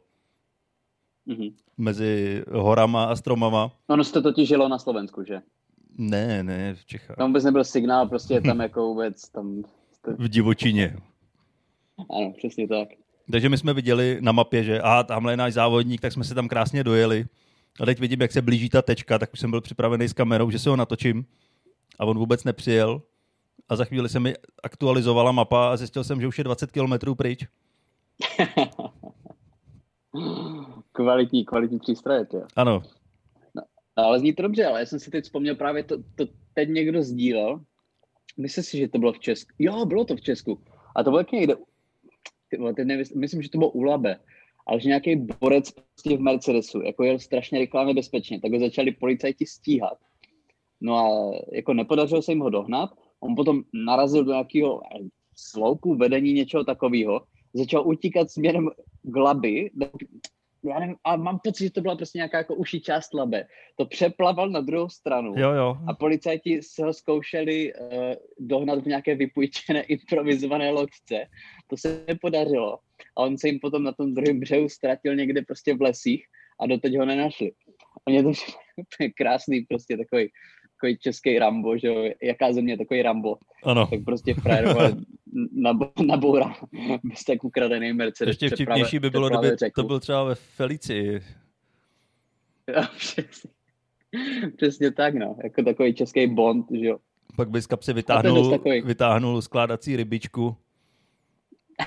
mm-hmm. 1.26 1.54
mezi 1.78 2.44
horama 2.52 3.04
a 3.04 3.16
stromama. 3.16 3.70
Ono 3.86 4.04
se 4.04 4.12
to 4.12 4.22
totiž 4.22 4.48
žilo 4.48 4.68
na 4.68 4.78
Slovensku, 4.78 5.24
že? 5.24 5.42
Ne, 5.98 6.42
ne, 6.42 6.74
v 6.74 6.86
Čechách. 6.86 7.16
Tam 7.16 7.30
vůbec 7.30 7.44
nebyl 7.44 7.64
signál, 7.64 8.08
prostě 8.08 8.34
je 8.34 8.40
tam 8.40 8.60
jako 8.60 8.86
vůbec 8.86 9.28
tam... 9.28 9.62
V 10.18 10.28
divočině. 10.28 10.96
Ano, 12.10 12.32
přesně 12.36 12.68
tak. 12.68 12.88
Takže 13.30 13.48
my 13.48 13.58
jsme 13.58 13.74
viděli 13.74 14.18
na 14.20 14.32
mapě, 14.32 14.64
že 14.64 14.80
a 14.80 15.02
tamhle 15.02 15.32
je 15.32 15.36
náš 15.36 15.52
závodník, 15.52 16.00
tak 16.00 16.12
jsme 16.12 16.24
se 16.24 16.34
tam 16.34 16.48
krásně 16.48 16.84
dojeli. 16.84 17.26
A 17.80 17.86
teď 17.86 18.00
vidím, 18.00 18.20
jak 18.20 18.32
se 18.32 18.42
blíží 18.42 18.68
ta 18.68 18.82
tečka, 18.82 19.18
tak 19.18 19.32
už 19.32 19.40
jsem 19.40 19.50
byl 19.50 19.60
připravený 19.60 20.08
s 20.08 20.12
kamerou, 20.12 20.50
že 20.50 20.58
se 20.58 20.70
ho 20.70 20.76
natočím. 20.76 21.26
A 21.98 22.04
on 22.04 22.18
vůbec 22.18 22.44
nepřijel. 22.44 23.02
A 23.68 23.76
za 23.76 23.84
chvíli 23.84 24.08
se 24.08 24.20
mi 24.20 24.34
aktualizovala 24.62 25.32
mapa 25.32 25.72
a 25.72 25.76
zjistil 25.76 26.04
jsem, 26.04 26.20
že 26.20 26.26
už 26.26 26.38
je 26.38 26.44
20 26.44 26.72
km 26.72 27.14
pryč. 27.14 27.46
kvalitní, 30.92 31.44
kvalitní 31.44 31.78
přístroje, 31.78 32.24
to. 32.24 32.42
Ano. 32.56 32.82
No, 33.54 33.62
ale 33.96 34.18
zní 34.18 34.32
to 34.32 34.42
dobře, 34.42 34.66
ale 34.66 34.80
já 34.80 34.86
jsem 34.86 35.00
si 35.00 35.10
teď 35.10 35.24
vzpomněl 35.24 35.54
právě, 35.54 35.84
to, 35.84 35.96
to 36.14 36.26
teď 36.54 36.68
někdo 36.68 37.02
sdílel. 37.02 37.60
Myslím 38.36 38.64
si, 38.64 38.78
že 38.78 38.88
to 38.88 38.98
bylo 38.98 39.12
v 39.12 39.18
Česku. 39.18 39.52
Jo, 39.58 39.84
bylo 39.84 40.04
to 40.04 40.16
v 40.16 40.20
Česku. 40.20 40.60
A 40.96 41.02
to 41.02 41.10
bylo 41.10 41.24
někde, 41.32 41.54
teď 42.76 42.86
nevím, 42.86 43.04
myslím, 43.16 43.42
že 43.42 43.50
to 43.50 43.58
bylo 43.58 43.70
u 43.70 43.82
Labe, 43.82 44.16
ale 44.66 44.80
že 44.80 44.88
nějaký 44.88 45.16
borec 45.40 45.70
prostě 45.70 46.16
v 46.16 46.20
Mercedesu, 46.20 46.82
jako 46.82 47.04
jel 47.04 47.18
strašně 47.18 47.58
rychle 47.58 47.80
a 47.80 47.84
nebezpečně, 47.84 48.40
tak 48.40 48.52
ho 48.52 48.58
začali 48.58 48.92
policajti 48.92 49.46
stíhat. 49.46 49.98
No 50.80 50.96
a 50.96 51.32
jako 51.52 51.74
nepodařilo 51.74 52.22
se 52.22 52.32
jim 52.32 52.40
ho 52.40 52.50
dohnat, 52.50 52.90
on 53.20 53.34
potom 53.34 53.62
narazil 53.86 54.24
do 54.24 54.32
nějakého 54.32 54.82
sloupu 55.36 55.94
vedení 55.94 56.32
něčeho 56.32 56.64
takového, 56.64 57.20
začal 57.54 57.88
utíkat 57.88 58.30
směrem 58.30 58.70
k 59.02 59.16
Laby, 59.16 59.70
já 60.64 60.78
nevím, 60.78 60.96
a 61.04 61.16
mám 61.16 61.38
pocit, 61.44 61.64
že 61.64 61.70
to 61.70 61.80
byla 61.80 61.96
prostě 61.96 62.18
nějaká 62.18 62.38
jako 62.38 62.54
uší 62.54 62.80
část 62.80 63.14
labe. 63.14 63.46
To 63.76 63.86
přeplaval 63.86 64.50
na 64.50 64.60
druhou 64.60 64.88
stranu 64.88 65.34
jo, 65.36 65.50
jo. 65.50 65.76
a 65.88 65.94
policajti 65.94 66.62
se 66.62 66.84
ho 66.84 66.92
zkoušeli 66.92 67.74
uh, 67.74 67.88
dohnat 68.38 68.82
v 68.82 68.86
nějaké 68.86 69.14
vypůjčené 69.14 69.82
improvizované 69.88 70.70
loďce. 70.70 71.26
To 71.66 71.76
se 71.76 72.04
nepodařilo. 72.08 72.78
A 73.16 73.20
on 73.20 73.38
se 73.38 73.48
jim 73.48 73.60
potom 73.60 73.82
na 73.82 73.92
tom 73.92 74.14
druhém 74.14 74.40
břehu 74.40 74.68
ztratil 74.68 75.16
někde 75.16 75.42
prostě 75.42 75.74
v 75.74 75.82
lesích 75.82 76.24
a 76.60 76.66
doteď 76.66 76.96
ho 76.96 77.04
nenašli. 77.04 77.52
A 78.06 78.10
mě 78.10 78.22
to 78.22 78.32
je 79.00 79.10
krásný 79.10 79.60
prostě 79.60 79.96
takový 79.96 80.30
takový 80.84 80.98
český 80.98 81.38
Rambo, 81.38 81.78
že 81.78 81.88
jo, 81.88 82.10
jaká 82.22 82.52
země 82.52 82.72
je 82.72 82.78
takový 82.78 83.02
Rambo. 83.02 83.36
Ano. 83.62 83.86
Tak 83.86 84.04
prostě 84.04 84.34
frajer 84.34 84.96
nabourá 86.06 86.56
bez 87.04 87.24
tak 87.24 87.44
ukradený 87.44 87.92
Mercedes. 87.92 88.32
Ještě 88.32 88.56
vtipnější 88.56 88.98
by 88.98 89.10
bylo, 89.10 89.28
kdyby 89.28 89.56
řeku. 89.56 89.80
to 89.80 89.86
byl 89.86 90.00
třeba 90.00 90.24
ve 90.24 90.34
Felicii. 90.34 91.20
přesně, 92.96 93.50
přesně 94.56 94.90
tak, 94.90 95.14
no. 95.14 95.36
Jako 95.44 95.62
takový 95.62 95.94
český 95.94 96.26
Bond, 96.26 96.66
že 96.70 96.86
jo. 96.86 96.98
Pak 97.36 97.50
by 97.50 97.62
z 97.62 97.66
kapsy 97.66 97.92
vytáhnul, 97.92 98.58
vytáhnul 98.84 99.42
skládací 99.42 99.96
rybičku. 99.96 100.56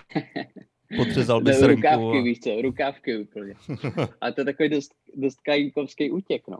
Potřezal 0.97 1.41
by 1.41 1.53
srnku. 1.53 1.75
Rukávky, 1.75 2.17
a... 2.17 2.21
víš 2.21 2.39
co, 2.39 2.61
rukávky 2.61 3.17
úplně. 3.17 3.53
A 4.21 4.31
to 4.31 4.41
je 4.41 4.45
takový 4.45 4.69
dost, 4.69 4.91
dost 5.15 5.41
kajínkovský 5.41 6.11
útěk, 6.11 6.47
no. 6.47 6.57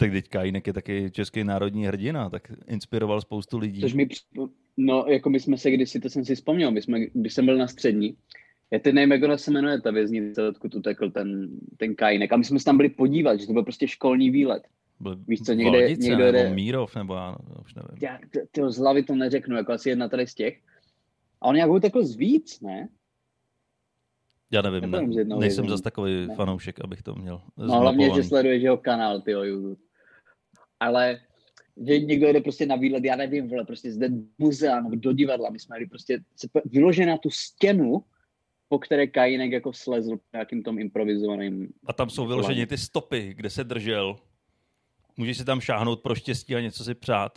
Tak 0.00 0.12
teď 0.12 0.28
Kajínek 0.28 0.66
je 0.66 0.72
taky 0.72 1.10
český 1.10 1.44
národní 1.44 1.86
hrdina, 1.86 2.30
tak 2.30 2.52
inspiroval 2.66 3.20
spoustu 3.20 3.58
lidí. 3.58 3.80
Což 3.80 3.94
mi, 3.94 4.08
no, 4.76 5.04
jako 5.08 5.30
my 5.30 5.40
jsme 5.40 5.58
se 5.58 5.70
kdysi, 5.70 6.00
to 6.00 6.10
jsem 6.10 6.24
si 6.24 6.34
vzpomněl, 6.34 6.70
my 6.70 6.82
jsme, 6.82 7.00
když 7.00 7.34
jsem 7.34 7.46
byl 7.46 7.58
na 7.58 7.66
střední, 7.66 8.16
já 8.70 8.78
teď 8.78 8.94
nevím, 8.94 9.12
jak 9.12 9.22
ona 9.22 9.38
se 9.38 9.50
jmenuje 9.50 9.80
ta 9.80 9.90
věznice, 9.90 10.48
odkud 10.48 10.74
utekl 10.74 11.10
ten, 11.10 11.48
ten 11.76 11.94
Kajínek. 11.94 12.32
A 12.32 12.36
my 12.36 12.44
jsme 12.44 12.58
se 12.58 12.64
tam 12.64 12.76
byli 12.76 12.88
podívat, 12.88 13.40
že 13.40 13.46
to 13.46 13.52
byl 13.52 13.62
prostě 13.62 13.88
školní 13.88 14.30
výlet. 14.30 14.62
Byl 15.00 15.16
Víš 15.28 15.42
co, 15.42 15.52
někde, 15.52 15.82
Vodice, 15.82 16.08
někdo 16.08 16.32
jde... 16.32 16.50
Mírov, 16.50 16.96
nebo 16.96 17.14
já 17.14 17.36
už 17.64 17.74
nevím. 17.74 17.98
Já 18.00 18.18
tyho, 18.52 18.70
z 18.70 18.78
hlavy 18.78 19.02
to 19.02 19.14
neřeknu, 19.14 19.56
jako 19.56 19.72
asi 19.72 19.88
jedna 19.88 20.08
tady 20.08 20.26
z 20.26 20.34
těch. 20.34 20.60
A 21.40 21.46
on 21.46 21.54
nějak 21.54 21.70
utekl 21.70 22.04
z 22.04 22.16
víc, 22.16 22.60
ne? 22.60 22.88
Já 24.50 24.62
nevím, 24.62 24.90
ne, 24.90 25.24
nejsem 25.24 25.68
zase 25.68 25.82
takový 25.82 26.26
ne. 26.26 26.34
fanoušek, 26.34 26.80
abych 26.84 27.02
to 27.02 27.14
měl 27.14 27.40
No 27.56 27.80
hlavně, 27.80 28.14
že 28.14 28.24
sleduješ 28.24 28.62
jeho 28.62 28.76
kanál, 28.76 29.20
ty 29.20 29.30
YouTube 29.30 29.80
ale 30.80 31.20
že 31.86 31.98
někdo 31.98 32.28
jde 32.28 32.40
prostě 32.40 32.66
na 32.66 32.76
výlet, 32.76 33.04
já 33.04 33.16
nevím, 33.16 33.48
vole, 33.48 33.64
prostě 33.64 33.92
zde 33.92 34.08
muzea 34.38 34.80
nebo 34.80 34.96
do 34.96 35.12
divadla, 35.12 35.50
my 35.50 35.58
jsme 35.58 35.76
jeli 35.76 35.86
prostě 35.86 36.18
vyloženě 36.64 37.06
na 37.06 37.18
tu 37.18 37.30
stěnu, 37.30 38.04
po 38.68 38.78
které 38.78 39.06
Kajinek 39.06 39.52
jako 39.52 39.72
slezl 39.72 40.16
nějakým 40.32 40.62
tom 40.62 40.78
improvizovaným... 40.78 41.68
A 41.86 41.92
tam 41.92 42.10
jsou 42.10 42.26
vyloženě 42.26 42.66
ty 42.66 42.78
stopy, 42.78 43.34
kde 43.36 43.50
se 43.50 43.64
držel. 43.64 44.16
Můžeš 45.16 45.38
si 45.38 45.44
tam 45.44 45.60
šáhnout 45.60 46.00
pro 46.00 46.14
štěstí 46.14 46.54
a 46.54 46.60
něco 46.60 46.84
si 46.84 46.94
přát. 46.94 47.32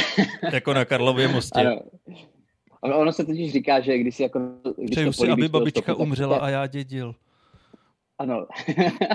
jako 0.52 0.74
na 0.74 0.84
Karlově 0.84 1.28
mostě. 1.28 1.60
Ano. 1.60 1.80
Ono 2.80 3.12
se 3.12 3.24
totiž 3.24 3.52
říká, 3.52 3.80
že 3.80 3.98
když 3.98 4.16
si 4.16 4.22
jako... 4.22 4.40
Když 4.76 4.90
Přeju 4.90 5.12
si, 5.12 5.28
aby 5.28 5.48
babička 5.48 5.82
stopu, 5.82 6.02
umřela 6.02 6.38
tak... 6.38 6.44
a 6.44 6.50
já 6.50 6.66
dědil. 6.66 7.14
Ano. 8.18 8.46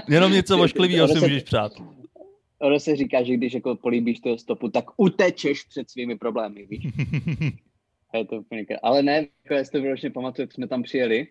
Jenom 0.10 0.32
něco 0.32 0.64
ošklivého 0.64 1.08
si 1.08 1.20
můžeš 1.20 1.44
přát. 1.44 1.72
Ono 2.62 2.80
se 2.80 2.96
říká, 2.96 3.24
že 3.24 3.34
když 3.34 3.54
jako 3.54 3.76
políbíš 3.76 4.20
toho 4.20 4.38
stopu, 4.38 4.70
tak 4.70 4.86
utečeš 4.98 5.64
před 5.64 5.90
svými 5.90 6.18
problémy, 6.18 6.66
víš? 6.66 6.88
je 8.14 8.26
to 8.26 8.36
úplně, 8.36 8.66
ale 8.84 9.04
ne, 9.04 9.16
jako 9.16 9.54
já 9.54 9.64
si 9.64 9.72
to 9.72 9.82
vyloženě 9.82 10.12
pamatuju, 10.12 10.44
jak 10.44 10.54
jsme 10.54 10.68
tam 10.68 10.84
přijeli 10.84 11.28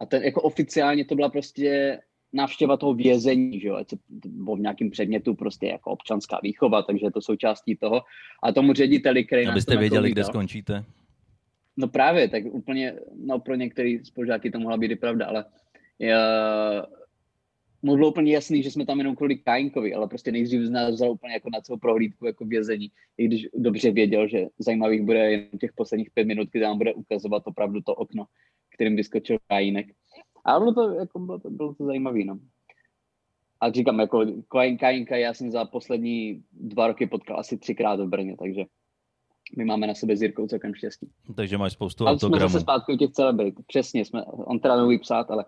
a 0.00 0.06
ten, 0.06 0.22
jako 0.22 0.42
oficiálně 0.42 1.04
to 1.04 1.14
byla 1.14 1.28
prostě 1.28 1.98
návštěva 2.32 2.76
toho 2.76 2.94
vězení, 2.94 3.60
že 3.60 3.68
jo, 3.68 3.84
se 3.88 3.96
v 4.54 4.60
nějakém 4.60 4.90
předmětu 4.90 5.34
prostě 5.34 5.66
jako 5.66 5.90
občanská 5.90 6.40
výchova, 6.42 6.82
takže 6.82 7.06
je 7.06 7.10
to 7.10 7.20
součástí 7.20 7.76
toho. 7.76 8.02
A 8.42 8.52
tomu 8.52 8.72
řediteli, 8.72 9.24
který 9.24 9.46
Abyste 9.46 9.76
věděli, 9.76 10.10
kde 10.10 10.24
skončíte. 10.24 10.84
No 11.76 11.88
právě, 11.88 12.28
tak 12.28 12.42
úplně, 12.44 12.94
no 13.24 13.38
pro 13.38 13.54
některé 13.54 13.98
spolužáky 14.02 14.50
to 14.50 14.58
mohla 14.58 14.76
být 14.76 14.90
i 14.90 14.96
pravda, 14.96 15.26
ale 15.26 15.44
já, 15.98 16.20
mu 17.84 17.96
bylo 17.96 18.08
úplně 18.08 18.32
jasný, 18.32 18.62
že 18.62 18.70
jsme 18.70 18.86
tam 18.86 18.98
jenom 18.98 19.16
kvůli 19.16 19.38
Kajinkovi, 19.38 19.94
ale 19.94 20.08
prostě 20.08 20.32
nejdřív 20.32 20.62
z 20.62 20.70
nás 20.70 20.94
vzal 20.94 21.10
úplně 21.10 21.34
jako 21.34 21.50
na 21.52 21.60
celou 21.60 21.78
prohlídku 21.78 22.26
jako 22.26 22.44
vězení, 22.44 22.90
i 23.18 23.24
když 23.24 23.48
dobře 23.54 23.90
věděl, 23.90 24.28
že 24.28 24.46
zajímavých 24.58 25.02
bude 25.02 25.30
jen 25.30 25.58
těch 25.60 25.72
posledních 25.72 26.10
pět 26.10 26.24
minut, 26.24 26.48
kdy 26.52 26.60
nám 26.60 26.78
bude 26.78 26.94
ukazovat 26.94 27.42
opravdu 27.46 27.80
to 27.80 27.94
okno, 27.94 28.24
kterým 28.74 28.96
vyskočil 28.96 29.36
Kajinek. 29.46 29.86
A 30.44 30.58
bylo 30.58 30.74
to, 30.74 30.94
jako 30.94 31.18
bylo 31.18 31.38
to, 31.38 31.50
bylo 31.50 31.74
to 31.74 31.84
zajímavé, 31.84 32.24
no. 32.24 32.38
A 33.60 33.70
říkám, 33.70 34.00
jako 34.00 34.26
Kajinka 34.78 35.16
já 35.16 35.34
jsem 35.34 35.50
za 35.50 35.64
poslední 35.64 36.42
dva 36.52 36.86
roky 36.86 37.06
potkal 37.06 37.38
asi 37.38 37.58
třikrát 37.58 38.00
v 38.00 38.08
Brně, 38.08 38.36
takže 38.36 38.64
my 39.56 39.64
máme 39.64 39.86
na 39.86 39.94
sebe 39.94 40.16
s 40.16 40.22
Jirkou 40.22 40.46
celkem 40.46 40.74
štěstí. 40.74 41.08
Takže 41.36 41.58
máš 41.58 41.72
spoustu 41.72 42.06
ale 42.06 42.14
autogramů. 42.14 42.40
jsme 42.40 42.48
zase 42.48 42.60
zpátky 42.60 42.92
u 42.92 42.96
těch 42.96 43.10
celebrit. 43.10 43.54
Přesně, 43.66 44.04
jsme, 44.04 44.24
on 44.24 44.58
teda 44.58 44.76
neumí 44.76 44.98
psát, 44.98 45.30
ale 45.30 45.44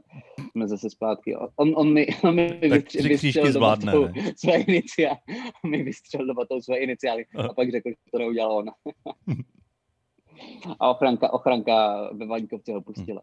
jsme 0.50 0.68
zase 0.68 0.90
zpátky. 0.90 1.36
On, 1.56 1.72
on 1.76 1.92
mi, 1.92 2.06
on 2.24 2.34
mi 2.34 2.58
vystřel, 2.62 3.02
vystřel 3.02 3.52
zvládne, 3.52 3.92
své 4.36 4.56
iniciály. 4.56 5.18
On 5.64 5.70
mi 5.70 5.82
vystřel 5.82 6.26
do 6.26 6.62
své 6.62 6.78
iniciály 6.78 7.24
a 7.48 7.54
pak 7.54 7.70
řekl, 7.70 7.88
že 7.88 7.94
to 8.12 8.18
neudělal 8.18 8.52
on. 8.52 8.66
a 10.80 10.90
ochranka, 10.90 11.32
ochranka 11.32 12.08
ve 12.12 12.26
Vaňkovce 12.26 12.72
ho 12.72 12.80
pustila. 12.80 13.22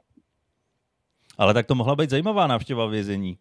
Ale 1.38 1.54
tak 1.54 1.66
to 1.66 1.76
mohla 1.76 1.96
být 1.96 2.10
zajímavá 2.10 2.48
návštěva 2.48 2.86
vězení. 2.86 3.38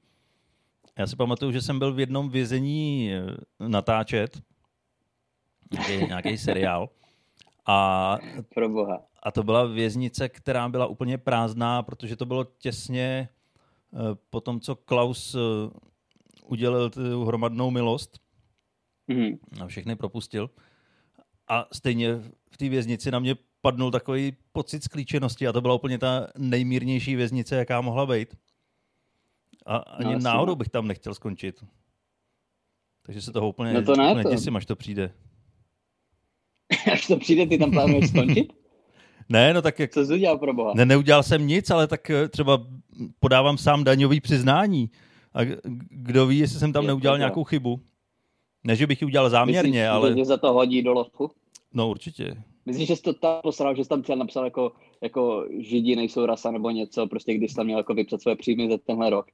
Já 0.98 1.06
si 1.06 1.16
pamatuju, 1.16 1.52
že 1.52 1.62
jsem 1.62 1.78
byl 1.78 1.94
v 1.94 2.00
jednom 2.00 2.30
vězení 2.30 3.12
eh, 3.12 3.68
natáčet, 3.68 4.40
nějaký 6.06 6.38
seriál. 6.38 6.88
A, 7.66 8.18
Pro 8.54 8.68
boha. 8.68 9.02
a 9.22 9.30
to 9.30 9.42
byla 9.42 9.64
věznice, 9.64 10.28
která 10.28 10.68
byla 10.68 10.86
úplně 10.86 11.18
prázdná, 11.18 11.82
protože 11.82 12.16
to 12.16 12.26
bylo 12.26 12.44
těsně 12.44 13.28
eh, 13.94 13.98
po 14.30 14.40
tom, 14.40 14.60
co 14.60 14.76
Klaus 14.76 15.34
eh, 15.34 15.38
udělil 16.44 16.90
tu 16.90 17.24
hromadnou 17.24 17.70
milost 17.70 18.18
mm-hmm. 19.08 19.38
a 19.62 19.66
všechny 19.66 19.96
propustil. 19.96 20.50
A 21.48 21.68
stejně 21.72 22.14
v 22.50 22.56
té 22.56 22.68
věznici 22.68 23.10
na 23.10 23.18
mě 23.18 23.36
padnul 23.60 23.90
takový 23.90 24.36
pocit 24.52 24.84
sklíčenosti 24.84 25.48
a 25.48 25.52
to 25.52 25.60
byla 25.60 25.74
úplně 25.74 25.98
ta 25.98 26.26
nejmírnější 26.38 27.16
věznice, 27.16 27.56
jaká 27.56 27.80
mohla 27.80 28.06
být. 28.06 28.36
A 29.66 29.76
ani 29.76 30.12
no, 30.12 30.18
náhodou 30.18 30.54
bych 30.54 30.68
tam 30.68 30.88
nechtěl 30.88 31.14
skončit. 31.14 31.64
Takže 33.02 33.22
se 33.22 33.32
toho 33.32 33.48
úplně, 33.48 33.72
no 33.72 33.82
to 33.82 33.96
ne, 33.96 34.10
úplně 34.10 34.22
to. 34.22 34.30
děsím, 34.30 34.56
až 34.56 34.66
to 34.66 34.76
přijde. 34.76 35.12
až 36.92 37.06
to 37.06 37.16
přijde, 37.16 37.46
ty 37.46 37.58
tam 37.58 37.70
plánuješ 37.70 38.08
skončit? 38.08 38.52
Ne, 39.28 39.54
no 39.54 39.62
tak 39.62 39.78
jak... 39.78 39.90
Co 39.90 40.04
jsi 40.04 40.12
udělal 40.12 40.38
pro 40.38 40.54
boha? 40.54 40.72
Ne, 40.74 40.86
neudělal 40.86 41.22
jsem 41.22 41.46
nic, 41.46 41.70
ale 41.70 41.86
tak 41.86 42.10
eh, 42.10 42.28
třeba 42.28 42.66
podávám 43.20 43.58
sám 43.58 43.84
daňový 43.84 44.20
přiznání. 44.20 44.90
A 45.34 45.40
kdo 45.90 46.26
ví, 46.26 46.38
jestli 46.38 46.58
jsem 46.58 46.72
tam 46.72 46.84
Je 46.84 46.86
neudělal 46.86 47.18
nějakou 47.18 47.44
chybu. 47.44 47.80
Ne, 48.64 48.76
že 48.76 48.86
bych 48.86 49.02
ji 49.02 49.06
udělal 49.06 49.30
záměrně, 49.30 49.70
Myslíš, 49.70 49.88
ale... 49.88 50.16
Že 50.16 50.24
za 50.24 50.36
to 50.36 50.52
hodí 50.52 50.82
do 50.82 50.92
ložku? 50.92 51.30
No 51.74 51.90
určitě. 51.90 52.36
Myslíš, 52.66 52.88
že 52.88 52.96
jsi 52.96 53.02
to 53.02 53.12
tam 53.12 53.40
posral, 53.42 53.76
že 53.76 53.84
jsi 53.84 53.88
tam 53.88 54.02
třeba 54.02 54.16
napsal 54.16 54.44
jako, 54.44 54.72
jako 55.00 55.46
židi 55.58 55.96
nejsou 55.96 56.26
rasa 56.26 56.50
nebo 56.50 56.70
něco, 56.70 57.06
prostě 57.06 57.34
když 57.34 57.50
jsi 57.50 57.56
tam 57.56 57.66
měl 57.66 57.78
jako 57.78 57.94
vypsat 57.94 58.22
své 58.22 58.36
příjmy 58.36 58.68
za 58.68 58.78
tenhle 58.78 59.10
rok? 59.10 59.26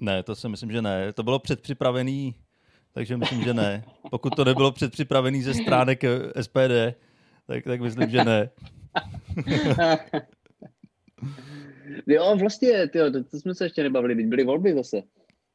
Ne, 0.00 0.22
to 0.22 0.34
si 0.34 0.48
myslím, 0.48 0.72
že 0.72 0.82
ne. 0.82 1.12
To 1.12 1.22
bylo 1.22 1.38
předpřipravený 1.38 2.34
takže 2.94 3.16
myslím, 3.16 3.42
že 3.42 3.54
ne. 3.54 3.84
Pokud 4.10 4.36
to 4.36 4.44
nebylo 4.44 4.72
předpřipravený 4.72 5.42
ze 5.42 5.54
stránek 5.54 6.04
eh, 6.04 6.42
SPD, 6.42 6.96
tak, 7.46 7.64
tak 7.64 7.80
myslím, 7.80 8.10
že 8.10 8.24
ne. 8.24 8.50
jo, 12.06 12.36
vlastně, 12.40 12.88
tyjo, 12.88 13.10
to, 13.10 13.24
to, 13.24 13.40
jsme 13.40 13.54
se 13.54 13.64
ještě 13.64 13.82
nebavili, 13.82 14.14
teď 14.14 14.26
byly 14.26 14.44
volby 14.44 14.74
zase. 14.74 15.02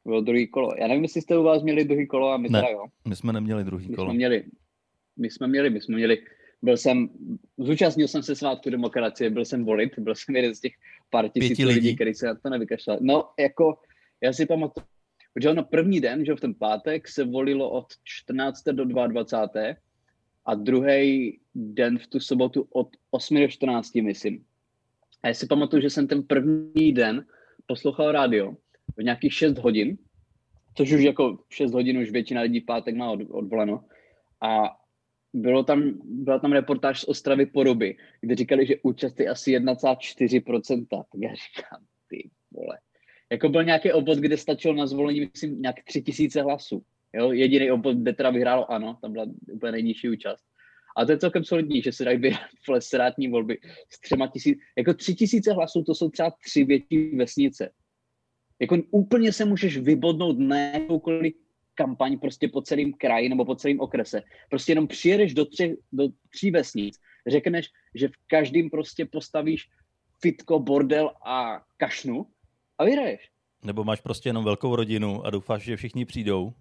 Bylo 0.04 0.20
druhý 0.20 0.46
kolo. 0.46 0.70
Já 0.78 0.86
nevím, 0.86 1.02
jestli 1.02 1.20
jste 1.20 1.38
u 1.38 1.42
vás 1.42 1.62
měli 1.62 1.84
druhý 1.84 2.06
kolo 2.06 2.32
a 2.32 2.36
my 2.36 2.48
ne, 2.48 2.60
teda 2.60 2.72
jo. 2.72 2.84
my 3.08 3.16
jsme 3.16 3.32
neměli 3.32 3.64
druhý 3.64 3.88
my 3.88 3.96
kolo. 3.96 4.10
Jsme 4.10 4.16
měli, 4.16 4.44
my 5.16 5.30
jsme 5.30 5.46
měli, 5.46 5.70
my 5.70 5.80
jsme 5.80 5.96
měli, 5.96 6.18
byl 6.62 6.76
jsem, 6.76 7.08
zúčastnil 7.58 8.08
jsem 8.08 8.22
se 8.22 8.36
svátku 8.36 8.70
demokracie, 8.70 9.30
byl 9.30 9.44
jsem 9.44 9.64
volit, 9.64 9.98
byl 9.98 10.14
jsem 10.14 10.36
jeden 10.36 10.54
z 10.54 10.60
těch 10.60 10.72
pár 11.10 11.28
tisíc 11.28 11.58
lidí, 11.58 11.64
lidí 11.64 11.94
který 11.94 12.14
se 12.14 12.26
na 12.26 12.34
to 12.34 12.50
nevykašlal. 12.50 12.98
No, 13.00 13.28
jako, 13.38 13.78
já 14.20 14.32
si 14.32 14.46
pamatuju, 14.46 14.86
Protože 15.34 15.50
ono 15.50 15.64
první 15.64 16.00
den, 16.00 16.24
že 16.24 16.34
v 16.34 16.40
ten 16.40 16.54
pátek 16.54 17.08
se 17.08 17.24
volilo 17.24 17.70
od 17.70 17.86
14. 18.04 18.62
do 18.64 18.84
22. 18.84 19.62
a 20.44 20.54
druhý 20.54 21.38
den 21.54 21.98
v 21.98 22.06
tu 22.06 22.20
sobotu 22.20 22.66
od 22.70 22.88
8 23.10 23.40
do 23.40 23.48
14, 23.48 23.94
myslím. 23.94 24.44
A 25.22 25.28
já 25.28 25.34
si 25.34 25.46
pamatuju, 25.46 25.82
že 25.82 25.90
jsem 25.90 26.06
ten 26.06 26.22
první 26.22 26.92
den 26.92 27.26
poslouchal 27.66 28.12
rádio 28.12 28.56
v 28.96 29.02
nějakých 29.02 29.34
6 29.34 29.58
hodin, 29.58 29.98
což 30.74 30.92
už 30.92 31.00
jako 31.00 31.38
6 31.48 31.72
hodin 31.72 31.98
už 31.98 32.10
většina 32.10 32.40
lidí 32.40 32.60
v 32.60 32.66
pátek 32.66 32.96
má 32.96 33.10
od, 33.10 33.20
odvoleno. 33.30 33.84
A 34.40 34.76
bylo 35.32 35.64
tam, 35.64 35.92
byla 36.04 36.38
tam 36.38 36.52
reportáž 36.52 37.00
z 37.00 37.04
Ostravy 37.04 37.46
Poruby, 37.46 37.96
kde 38.20 38.34
říkali, 38.34 38.66
že 38.66 38.74
účast 38.82 39.20
je 39.20 39.28
asi 39.28 39.58
1,4%. 39.58 40.86
Tak 40.90 41.06
já 41.14 41.30
říkám, 41.34 41.84
ty 42.08 42.30
vole 42.50 42.78
jako 43.32 43.48
byl 43.48 43.64
nějaký 43.64 43.92
obvod, 43.92 44.18
kde 44.18 44.36
stačilo 44.36 44.74
na 44.74 44.86
zvolení, 44.86 45.20
myslím, 45.20 45.62
nějak 45.62 45.76
tři 45.84 46.02
tisíce 46.02 46.42
hlasů. 46.42 46.82
Jo? 47.12 47.32
Jediný 47.32 47.70
obvod, 47.70 47.96
kde 47.96 48.12
teda 48.12 48.30
vyhrálo 48.30 48.70
ano, 48.72 48.98
tam 49.02 49.12
byla 49.12 49.26
úplně 49.52 49.72
nejnižší 49.72 50.08
účast. 50.08 50.44
A 50.96 51.04
to 51.04 51.12
je 51.12 51.18
celkem 51.18 51.44
solidní, 51.44 51.82
že 51.82 51.92
se 51.92 52.04
dají 52.04 52.18
vyhrát 52.18 52.50
senátní 52.78 53.28
volby 53.28 53.58
s 53.88 54.00
třema 54.00 54.26
tisíc, 54.26 54.58
jako 54.78 54.94
tři 54.94 55.14
tisíce 55.14 55.52
hlasů, 55.52 55.82
to 55.82 55.94
jsou 55.94 56.10
třeba 56.10 56.32
tři 56.44 56.64
větší 56.64 57.16
vesnice. 57.16 57.70
Jako 58.60 58.76
úplně 58.90 59.32
se 59.32 59.44
můžeš 59.44 59.78
vybodnout 59.78 60.38
na 60.38 60.58
jakoukoliv 60.58 61.34
kampaň 61.74 62.18
prostě 62.18 62.48
po 62.48 62.62
celém 62.62 62.92
kraji 62.92 63.28
nebo 63.28 63.44
po 63.44 63.54
celém 63.54 63.80
okrese. 63.80 64.22
Prostě 64.50 64.72
jenom 64.72 64.86
přijedeš 64.86 65.34
do, 65.34 65.44
tři, 65.44 65.76
do 65.92 66.08
tří 66.30 66.50
vesnic, 66.50 66.98
řekneš, 67.26 67.68
že 67.94 68.08
v 68.08 68.12
každém 68.26 68.70
prostě 68.70 69.06
postavíš 69.06 69.68
fitko, 70.22 70.58
bordel 70.58 71.10
a 71.24 71.62
kašnu 71.76 72.26
a 72.80 72.84
vyhraješ. 72.84 73.30
Nebo 73.64 73.84
máš 73.84 74.00
prostě 74.00 74.28
jenom 74.28 74.44
velkou 74.44 74.76
rodinu 74.76 75.26
a 75.26 75.30
doufáš, 75.30 75.62
že 75.62 75.76
všichni 75.76 76.04
přijdou. 76.04 76.52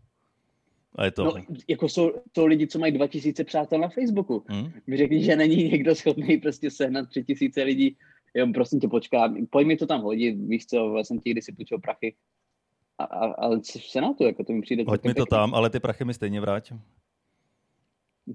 A 0.96 1.06
je 1.06 1.12
to. 1.12 1.24
No, 1.24 1.34
jako 1.68 1.90
jsou 1.90 2.12
to 2.32 2.46
lidi, 2.46 2.68
co 2.68 2.80
mají 2.80 2.92
2000 2.92 3.44
přátel 3.44 3.80
na 3.80 3.90
Facebooku. 3.90 4.46
Hmm? 4.48 4.72
Mi 4.88 4.98
řekli, 4.98 5.24
že 5.24 5.36
není 5.36 5.64
někdo 5.64 5.96
schopný 5.96 6.38
prostě 6.38 6.72
sehnat 6.72 7.10
3000 7.10 7.64
lidí. 7.64 7.98
Jo, 8.34 8.48
prosím 8.54 8.80
tě, 8.80 8.88
počkám, 8.88 9.46
pojď 9.50 9.68
mi 9.68 9.78
to 9.78 9.88
tam 9.88 10.02
hodit, 10.02 10.32
víš 10.32 10.66
co, 10.66 10.96
jsem 11.04 11.20
ti 11.20 11.32
kdysi 11.32 11.52
půjčil 11.52 11.80
prachy. 11.80 12.16
A, 12.98 13.04
a, 13.04 13.32
ale 13.32 13.60
v 13.60 13.66
Senátu, 13.66 14.24
jako 14.24 14.44
to 14.44 14.54
mi 14.54 14.62
přijde. 14.62 14.84
Hoď 14.88 15.04
mi 15.04 15.14
to 15.14 15.26
pěkný. 15.26 15.30
tam, 15.30 15.56
ale 15.56 15.70
ty 15.70 15.80
prachy 15.80 16.06
mi 16.06 16.14
stejně 16.14 16.42
vrátím. 16.42 16.82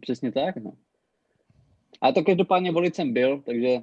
Přesně 0.01 0.33
tak, 0.33 0.57
no. 0.57 0.73
A 2.01 2.13
to 2.13 2.25
každopádně 2.25 2.73
volit 2.73 2.95
jsem 2.95 3.13
byl, 3.13 3.43
takže 3.47 3.83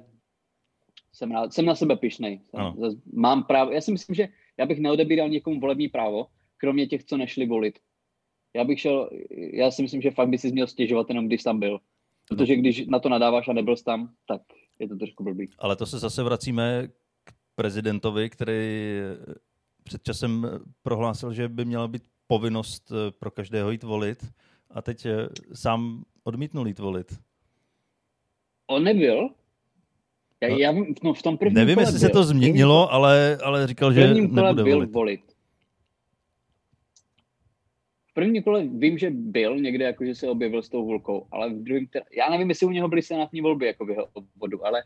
jsem, 1.12 1.30
rád, 1.30 1.52
jsem 1.52 1.64
na 1.64 1.74
sebe 1.74 1.96
pišnej. 1.96 2.40
Mám 3.12 3.44
právo, 3.44 3.70
já 3.72 3.80
si 3.80 3.92
myslím, 3.92 4.14
že 4.14 4.28
já 4.58 4.66
bych 4.66 4.80
neodebíral 4.80 5.28
někomu 5.28 5.60
volební 5.60 5.88
právo, 5.88 6.26
kromě 6.56 6.86
těch, 6.86 7.04
co 7.04 7.16
nešli 7.16 7.46
volit. 7.46 7.78
Já 8.56 8.64
bych 8.64 8.80
šel, 8.80 9.10
já 9.52 9.70
si 9.70 9.82
myslím, 9.82 10.02
že 10.02 10.10
fakt 10.10 10.28
by 10.28 10.38
si 10.38 10.52
měl 10.52 10.66
stěžovat 10.66 11.08
jenom, 11.08 11.26
když 11.26 11.42
tam 11.42 11.60
byl. 11.60 11.80
Protože 12.28 12.56
když 12.56 12.86
na 12.86 12.98
to 12.98 13.08
nadáváš 13.08 13.48
a 13.48 13.52
nebyl 13.52 13.76
jsi 13.76 13.84
tam, 13.84 14.14
tak 14.26 14.42
je 14.78 14.88
to 14.88 14.96
trošku 14.96 15.24
blbý. 15.24 15.50
Ale 15.58 15.76
to 15.76 15.86
se 15.86 15.98
zase 15.98 16.22
vracíme 16.22 16.88
k 17.24 17.32
prezidentovi, 17.54 18.30
který 18.30 18.98
před 19.82 20.02
časem 20.02 20.46
prohlásil, 20.82 21.32
že 21.32 21.48
by 21.48 21.64
měla 21.64 21.88
být 21.88 22.02
povinnost 22.26 22.92
eh, 22.92 23.10
pro 23.10 23.30
každého 23.30 23.70
jít 23.70 23.82
volit 23.82 24.32
a 24.70 24.82
teď 24.82 25.06
eh, 25.06 25.28
sám 25.52 26.04
odmítnul 26.24 26.68
jít 26.68 26.78
volit. 26.78 27.18
On 28.66 28.84
nebyl, 28.84 29.28
já, 30.42 30.72
no, 30.72 30.78
já 30.78 30.84
no, 31.02 31.14
v 31.14 31.22
tom 31.22 31.38
prvním 31.38 31.54
Nevím, 31.54 31.78
jestli 31.78 31.98
se 31.98 32.08
to 32.08 32.24
změnilo, 32.24 32.92
ale, 32.92 33.38
ale 33.44 33.66
říkal, 33.66 33.92
že 33.92 34.14
nebude 34.14 34.52
byl 34.54 34.64
volit. 34.64 34.92
volit. 34.92 35.20
V 38.10 38.14
prvním 38.14 38.42
kole 38.42 38.64
vím, 38.66 38.98
že 38.98 39.10
byl 39.10 39.60
někde, 39.60 39.84
jako 39.84 40.04
že 40.04 40.14
se 40.14 40.28
objevil 40.28 40.62
s 40.62 40.68
tou 40.68 40.86
volkou, 40.86 41.26
ale 41.30 41.50
v 41.50 41.62
druhém, 41.62 41.86
teda, 41.86 42.04
já 42.16 42.30
nevím, 42.30 42.48
jestli 42.48 42.66
u 42.66 42.70
něho 42.70 42.88
byly 42.88 43.02
senátní 43.02 43.40
volby 43.40 43.66
jako 43.66 43.86
v 43.86 43.90
jeho 43.90 44.08
obvodu, 44.12 44.66
ale, 44.66 44.82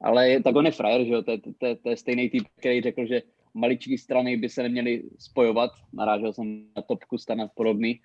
ale 0.00 0.40
tak 0.42 0.56
on 0.56 0.66
je 0.66 0.72
frajer, 0.72 1.04
že 1.04 1.12
jo, 1.12 1.22
to, 1.22 1.38
to, 1.38 1.50
to, 1.58 1.76
to 1.76 1.90
je 1.90 1.96
stejný 1.96 2.30
typ, 2.30 2.44
který 2.58 2.80
řekl, 2.80 3.06
že 3.06 3.22
maličké 3.54 3.98
strany 3.98 4.36
by 4.36 4.48
se 4.48 4.62
neměly 4.62 5.02
spojovat. 5.18 5.70
Narážel 5.92 6.32
jsem 6.32 6.64
na 6.76 6.82
topku 6.82 7.18
stana 7.18 7.48
podobný. 7.54 8.00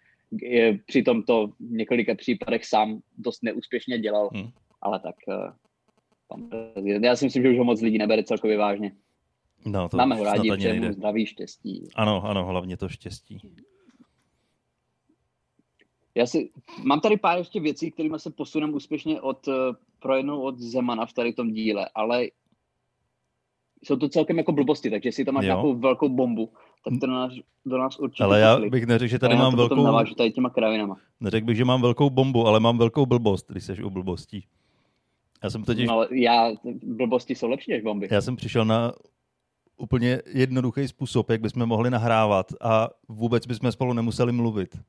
Přitom 0.85 1.23
to 1.23 1.47
v 1.47 1.71
několika 1.71 2.15
případech 2.15 2.65
sám 2.65 2.99
dost 3.17 3.43
neúspěšně 3.43 3.99
dělal, 3.99 4.29
hmm. 4.33 4.49
ale 4.81 4.99
tak 4.99 5.15
eh, 6.51 7.05
já 7.05 7.15
si 7.15 7.25
myslím, 7.25 7.43
že 7.43 7.49
už 7.49 7.57
ho 7.57 7.63
moc 7.63 7.81
lidí 7.81 7.97
nebere 7.97 8.23
celkově 8.23 8.57
vážně. 8.57 8.91
No, 9.65 9.89
to 9.89 9.97
Máme 9.97 10.15
ho 10.15 10.23
rádi, 10.23 10.51
přejeme 10.57 10.93
zdraví, 10.93 11.25
štěstí. 11.25 11.87
Ano, 11.95 12.23
ano, 12.25 12.45
hlavně 12.45 12.77
to 12.77 12.89
štěstí. 12.89 13.37
Já 16.15 16.25
si, 16.25 16.49
mám 16.83 16.99
tady 16.99 17.17
pár 17.17 17.37
ještě 17.37 17.59
věcí, 17.59 17.91
kterými 17.91 18.19
se 18.19 18.31
posuneme 18.31 18.73
úspěšně 18.73 19.21
od, 19.21 19.47
eh, 19.47 19.51
pro 19.99 20.15
jednou 20.15 20.41
od 20.41 20.59
Zemana 20.59 21.05
v 21.05 21.13
tady 21.13 21.33
tom 21.33 21.51
díle, 21.51 21.89
ale 21.95 22.27
jsou 23.83 23.95
to 23.95 24.09
celkem 24.09 24.37
jako 24.37 24.51
blbosti, 24.51 24.89
takže 24.89 25.07
jestli 25.09 25.25
tam 25.25 25.35
máš 25.35 25.45
jo. 25.45 25.47
nějakou 25.47 25.75
velkou 25.75 26.09
bombu, 26.09 26.53
tak 26.83 26.93
to 26.99 27.07
do 27.07 27.13
nás, 27.13 27.33
do 27.65 27.77
nás 27.77 27.99
určitě 27.99 28.23
Ale 28.23 28.39
já 28.39 28.59
bych 28.59 28.85
neřekl, 28.85 29.09
že 29.09 29.19
tady 29.19 29.35
mám 29.35 29.55
velkou... 29.55 29.83
navážu 29.83 30.15
tady 30.15 30.31
těma 30.31 30.49
kravinama. 30.49 30.97
Neřekl 31.19 31.45
bych, 31.45 31.57
že 31.57 31.65
mám 31.65 31.81
velkou 31.81 32.09
bombu, 32.09 32.47
ale 32.47 32.59
mám 32.59 32.77
velkou 32.77 33.05
blbost, 33.05 33.45
když 33.49 33.63
jsi 33.63 33.83
u 33.83 33.89
blbostí. 33.89 34.45
Já 35.43 35.49
jsem 35.49 35.63
totiž... 35.63 35.87
No, 35.87 36.07
já, 36.11 36.51
blbosti 36.83 37.35
jsou 37.35 37.49
lepší 37.49 37.71
než 37.71 37.83
bomby. 37.83 38.07
Já 38.11 38.21
jsem 38.21 38.35
přišel 38.35 38.65
na 38.65 38.93
úplně 39.77 40.21
jednoduchý 40.25 40.87
způsob, 40.87 41.29
jak 41.29 41.41
bychom 41.41 41.65
mohli 41.65 41.89
nahrávat 41.89 42.53
a 42.61 42.89
vůbec 43.07 43.47
bychom 43.47 43.71
spolu 43.71 43.93
nemuseli 43.93 44.31
mluvit. 44.31 44.79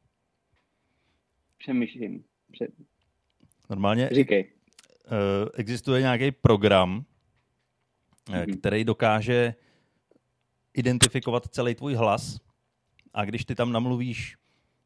Přemýšlím. 1.58 2.24
Pře... 2.52 2.68
Normálně 3.70 4.08
Říkej. 4.12 4.52
Uh, 5.04 5.48
existuje 5.54 6.00
nějaký 6.00 6.30
program, 6.30 7.04
mm-hmm. 8.26 8.58
který 8.58 8.84
dokáže 8.84 9.54
identifikovat 10.74 11.46
celý 11.46 11.74
tvůj 11.74 11.94
hlas 11.94 12.40
a 13.14 13.24
když 13.24 13.44
ty 13.44 13.54
tam 13.54 13.72
namluvíš, 13.72 14.36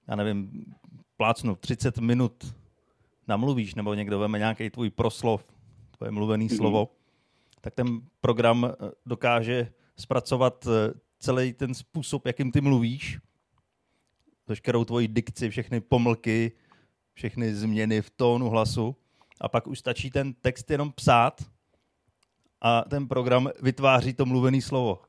já 0.08 0.16
nevím, 0.16 0.64
plácnu 1.16 1.56
30 1.56 1.98
minut 1.98 2.54
namluvíš, 3.28 3.74
nebo 3.74 3.94
někdo 3.94 4.18
veme 4.18 4.38
nějaký 4.38 4.70
tvůj 4.70 4.90
proslov, 4.90 5.53
tvoje 6.04 6.12
mluvený 6.12 6.52
mm-hmm. 6.52 6.56
slovo, 6.60 6.92
tak 7.60 7.74
ten 7.74 8.04
program 8.20 8.68
eh, 8.68 8.90
dokáže 9.06 9.72
zpracovat 9.96 10.68
celý 11.18 11.52
ten 11.52 11.74
způsob, 11.74 12.26
jakým 12.26 12.52
ty 12.52 12.60
mluvíš, 12.60 13.18
veškerou 14.48 14.84
tvoji 14.84 15.08
dikci, 15.08 15.50
všechny 15.50 15.80
pomlky, 15.80 16.52
všechny 17.12 17.54
změny 17.54 18.02
v 18.02 18.10
tónu 18.10 18.50
hlasu 18.50 18.96
a 19.40 19.48
pak 19.48 19.66
už 19.66 19.78
stačí 19.78 20.10
ten 20.10 20.34
text 20.34 20.70
jenom 20.70 20.92
psát 20.92 21.40
a 22.60 22.84
ten 22.84 23.08
program 23.08 23.48
vytváří 23.62 24.12
to 24.12 24.26
mluvené 24.26 24.60
slovo. 24.60 25.00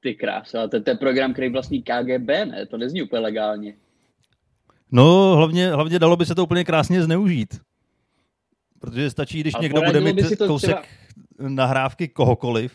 Ty 0.00 0.14
krása, 0.14 0.68
to 0.68 0.76
je 0.76 0.82
ten 0.82 0.98
program, 0.98 1.32
který 1.32 1.48
vlastní 1.48 1.82
KGB, 1.82 2.28
ne? 2.28 2.66
To 2.66 2.76
nezní 2.76 3.02
úplně 3.02 3.20
legálně. 3.20 3.76
No, 4.90 5.36
hlavně, 5.36 5.70
hlavně 5.70 5.98
dalo 5.98 6.16
by 6.16 6.26
se 6.26 6.34
to 6.34 6.44
úplně 6.44 6.64
krásně 6.64 7.02
zneužít. 7.02 7.60
Protože 8.82 9.10
stačí, 9.10 9.40
když 9.40 9.54
a 9.54 9.62
někdo 9.62 9.82
bude 9.82 10.00
mít 10.00 10.16
kousek 10.46 10.76
třeba... 10.76 11.48
nahrávky 11.48 12.08
kohokoliv 12.08 12.74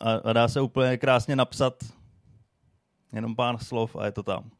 a, 0.00 0.12
a 0.12 0.32
dá 0.32 0.48
se 0.48 0.60
úplně 0.60 0.96
krásně 0.96 1.36
napsat 1.36 1.74
jenom 3.12 3.36
pár 3.36 3.58
slov 3.58 3.96
a 3.96 4.06
je 4.06 4.12
to 4.12 4.22
tam 4.22 4.50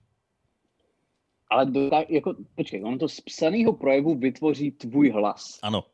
ale 1.52 1.66
do, 1.66 1.90
jako, 2.08 2.34
počkej, 2.54 2.84
ono 2.84 2.98
to 2.98 3.08
z 3.08 3.20
psaného 3.20 3.72
projevu 3.72 4.14
vytvoří 4.14 4.70
tvůj 4.70 5.10
hlas. 5.10 5.58
Ano. 5.62 5.84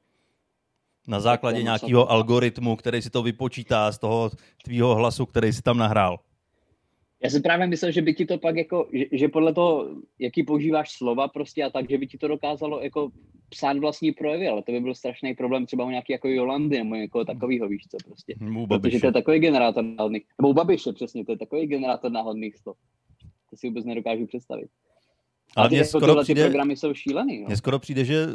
Na 1.06 1.20
základě 1.20 1.62
nějakého 1.62 2.10
algoritmu, 2.10 2.76
který 2.76 3.02
si 3.02 3.10
to 3.10 3.22
vypočítá 3.22 3.92
z 3.92 3.98
toho 3.98 4.30
tvýho 4.64 4.94
hlasu, 4.94 5.26
který 5.26 5.52
si 5.52 5.62
tam 5.62 5.78
nahrál. 5.78 6.20
Já 7.24 7.30
si 7.30 7.40
právě 7.40 7.66
myslel, 7.66 7.92
že 7.92 8.02
by 8.02 8.14
ti 8.14 8.26
to 8.26 8.38
pak 8.38 8.56
jako, 8.56 8.88
že, 8.92 9.04
že 9.12 9.28
podle 9.28 9.54
toho, 9.54 9.88
jaký 10.18 10.42
používáš 10.42 10.92
slova 10.92 11.28
prostě 11.28 11.64
a 11.64 11.70
tak, 11.70 11.90
že 11.90 11.98
by 11.98 12.06
ti 12.06 12.18
to 12.18 12.28
dokázalo 12.28 12.80
jako 12.82 13.10
psát 13.48 13.78
vlastní 13.78 14.12
projevy, 14.12 14.48
ale 14.48 14.62
to 14.62 14.72
by 14.72 14.80
byl 14.80 14.94
strašný 14.94 15.34
problém 15.34 15.66
třeba 15.66 15.84
u 15.84 15.90
nějaký 15.90 16.12
jako 16.12 16.28
Jolandy 16.28 16.78
nebo 16.78 16.94
někoho 16.94 17.24
takového, 17.24 17.68
víš 17.68 17.82
co 17.90 17.96
prostě. 18.06 18.34
U 18.62 18.66
Protože 18.66 19.00
to 19.00 19.06
je 19.06 19.12
takový 19.12 19.38
generátor 19.38 19.84
náhodných, 19.84 20.22
nebo 20.40 20.48
u 20.48 20.52
Babiše 20.52 20.92
přesně, 20.92 21.24
to 21.24 21.32
je 21.32 21.38
takový 21.38 21.66
generátor 21.66 22.12
náhodných 22.12 22.56
slov. 22.56 22.76
To 23.50 23.56
si 23.56 23.68
vůbec 23.68 23.84
nedokážu 23.84 24.26
představit. 24.26 24.68
Ale 25.56 25.68
mně 25.68 25.78
jako 25.78 25.88
skoro 25.88 26.22
přijde, 26.22 26.44
programy 26.44 26.76
jsou 26.76 26.94
šílený. 26.94 27.44
Mně 27.46 27.56
skoro 27.56 27.78
přijde, 27.78 28.04
že 28.04 28.26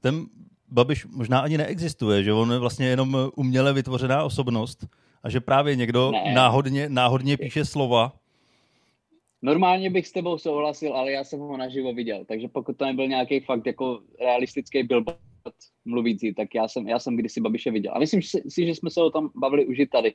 ten 0.00 0.26
Babiš 0.68 1.06
možná 1.06 1.40
ani 1.40 1.58
neexistuje, 1.58 2.22
že 2.22 2.32
on 2.32 2.52
je 2.52 2.58
vlastně 2.58 2.86
jenom 2.86 3.16
uměle 3.36 3.72
vytvořená 3.72 4.24
osobnost 4.24 4.86
a 5.22 5.30
že 5.30 5.40
právě 5.40 5.76
někdo 5.76 6.10
ne. 6.10 6.34
náhodně, 6.34 6.88
náhodně 6.88 7.36
píše 7.36 7.64
slova. 7.64 8.19
Normálně 9.42 9.90
bych 9.90 10.06
s 10.06 10.12
tebou 10.12 10.38
souhlasil, 10.38 10.94
ale 10.94 11.12
já 11.12 11.24
jsem 11.24 11.40
ho 11.40 11.56
naživo 11.56 11.94
viděl, 11.94 12.24
takže 12.24 12.48
pokud 12.48 12.76
to 12.76 12.84
nebyl 12.84 13.08
nějaký 13.08 13.40
fakt 13.40 13.66
jako 13.66 14.02
realistický 14.20 14.82
billboard 14.82 15.18
mluvící, 15.84 16.34
tak 16.34 16.54
já 16.54 16.68
jsem, 16.68 16.88
já 16.88 16.98
jsem 16.98 17.16
kdysi 17.16 17.40
Babiše 17.40 17.70
viděl. 17.70 17.92
A 17.94 17.98
myslím 17.98 18.22
si, 18.22 18.66
že 18.66 18.74
jsme 18.74 18.90
se 18.90 19.02
o 19.02 19.10
tom 19.10 19.30
bavili 19.34 19.66
už 19.66 19.78
i 19.78 19.86
tady. 19.86 20.14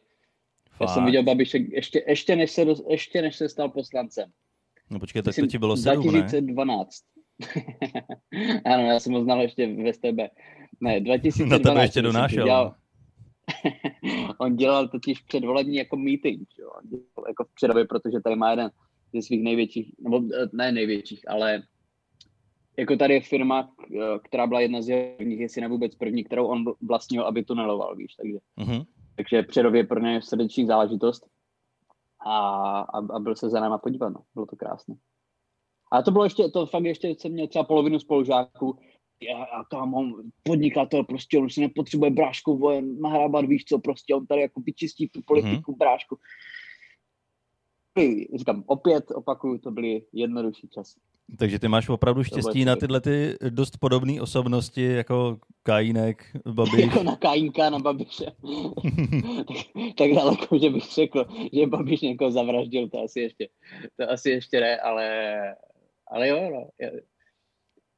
Fakt. 0.69 0.87
Já 0.87 0.93
jsem 0.93 1.05
viděl 1.05 1.23
Babiše 1.23 1.57
ještě, 1.57 2.03
ještě, 2.07 2.35
než 2.35 2.51
se, 2.51 2.65
ještě 2.89 3.21
než 3.21 3.35
se 3.35 3.49
stal 3.49 3.69
poslancem. 3.69 4.31
No 4.89 4.99
počkej, 4.99 5.21
tak 5.21 5.35
to 5.35 5.47
ti 5.47 5.57
bylo 5.57 5.77
7, 5.77 6.07
2012. 6.07 7.03
Ne? 7.39 7.63
ano, 8.73 8.83
já 8.83 8.99
jsem 8.99 9.13
ho 9.13 9.23
znal 9.23 9.41
ještě 9.41 9.67
v 9.67 9.93
STB. 9.93 10.19
Ne, 10.81 10.99
2012. 10.99 11.49
Na 11.49 11.71
tebe 11.71 11.83
ještě 11.83 12.01
donášel. 12.01 12.45
Dělal... 12.45 12.75
on 14.39 14.55
dělal 14.55 14.87
totiž 14.87 15.19
předvolební 15.21 15.75
jako 15.75 15.97
meeting, 15.97 16.47
jo? 16.59 16.69
Dělal 16.83 17.27
jako 17.27 17.43
v 17.43 17.53
předobě, 17.55 17.85
protože 17.85 18.19
tady 18.23 18.35
má 18.35 18.51
jeden 18.51 18.71
ze 19.15 19.21
svých 19.21 19.43
největších, 19.43 19.91
nebo 19.99 20.21
eh, 20.33 20.49
ne 20.53 20.71
největších, 20.71 21.29
ale 21.29 21.63
jako 22.77 22.95
tady 22.95 23.13
je 23.13 23.21
firma, 23.21 23.71
která 24.23 24.47
byla 24.47 24.61
jedna 24.61 24.81
z 24.81 25.15
prvních, 25.17 25.39
jestli 25.39 25.61
ne 25.61 25.67
vůbec 25.67 25.95
první, 25.95 26.23
kterou 26.23 26.47
on 26.47 26.65
vlastnil, 26.81 27.23
aby 27.23 27.43
tuneloval, 27.43 27.95
víš, 27.95 28.15
takže. 28.15 28.37
Uh-huh. 28.57 28.85
Takže 29.15 29.43
předově 29.43 29.83
pro 29.83 29.99
něj 29.99 30.21
srdeční 30.21 30.65
záležitost 30.65 31.27
a, 32.25 32.79
a, 32.79 32.97
a 32.97 33.19
byl 33.19 33.35
se 33.35 33.49
za 33.49 33.59
náma 33.59 33.77
podívat, 33.77 34.09
no. 34.09 34.21
bylo 34.33 34.45
to 34.45 34.55
krásné. 34.55 34.95
A 35.91 36.01
to 36.01 36.11
bylo 36.11 36.23
ještě, 36.23 36.43
to 36.49 36.65
fakt 36.65 36.83
ještě 36.83 37.07
jsem 37.07 37.31
měl 37.31 37.47
třeba 37.47 37.63
polovinu 37.63 37.99
spolužáků, 37.99 38.79
já, 39.21 39.39
já 39.39 39.63
tam 39.71 39.93
on 39.93 40.13
podnikatel, 40.43 41.03
prostě 41.03 41.37
on 41.37 41.49
si 41.49 41.61
nepotřebuje 41.61 42.11
brášku 42.11 42.57
vojen 42.57 43.01
nahrábat, 43.01 43.45
víš 43.45 43.65
co, 43.65 43.79
prostě 43.79 44.15
on 44.15 44.27
tady 44.27 44.41
jako 44.41 44.61
vyčistí 44.61 45.09
tu 45.09 45.21
politiku 45.21 45.71
mm-hmm. 45.71 45.77
brášku. 45.77 46.17
Říkám, 48.35 48.63
opět 48.65 49.11
opakuju, 49.11 49.57
to 49.57 49.71
byly 49.71 50.01
jednodušší 50.13 50.67
časy. 50.67 50.99
Takže 51.39 51.59
ty 51.59 51.67
máš 51.67 51.89
opravdu 51.89 52.23
štěstí 52.23 52.65
na 52.65 52.75
tyhle 52.75 53.01
ty 53.01 53.35
dost 53.49 53.77
podobné 53.77 54.21
osobnosti, 54.21 54.83
jako 54.83 55.37
Kajínek, 55.63 56.25
Babiš. 56.47 56.81
jako 56.81 57.03
na 57.03 57.15
Kajínka, 57.15 57.69
na 57.69 57.79
Babiše. 57.79 58.25
tak, 59.47 59.57
tak 59.97 60.11
daleko, 60.11 60.57
že 60.57 60.69
bych 60.69 60.83
řekl, 60.83 61.25
že 61.53 61.67
Babiš 61.67 62.01
někoho 62.01 62.31
zavraždil, 62.31 62.89
to 62.89 63.03
asi 63.03 63.19
ještě, 63.19 63.47
to 63.97 64.11
asi 64.11 64.29
ještě 64.29 64.59
ne, 64.59 64.77
ale, 64.77 65.39
ale 66.07 66.27
jo, 66.27 66.49
no. 66.53 66.69
Já, 66.79 66.89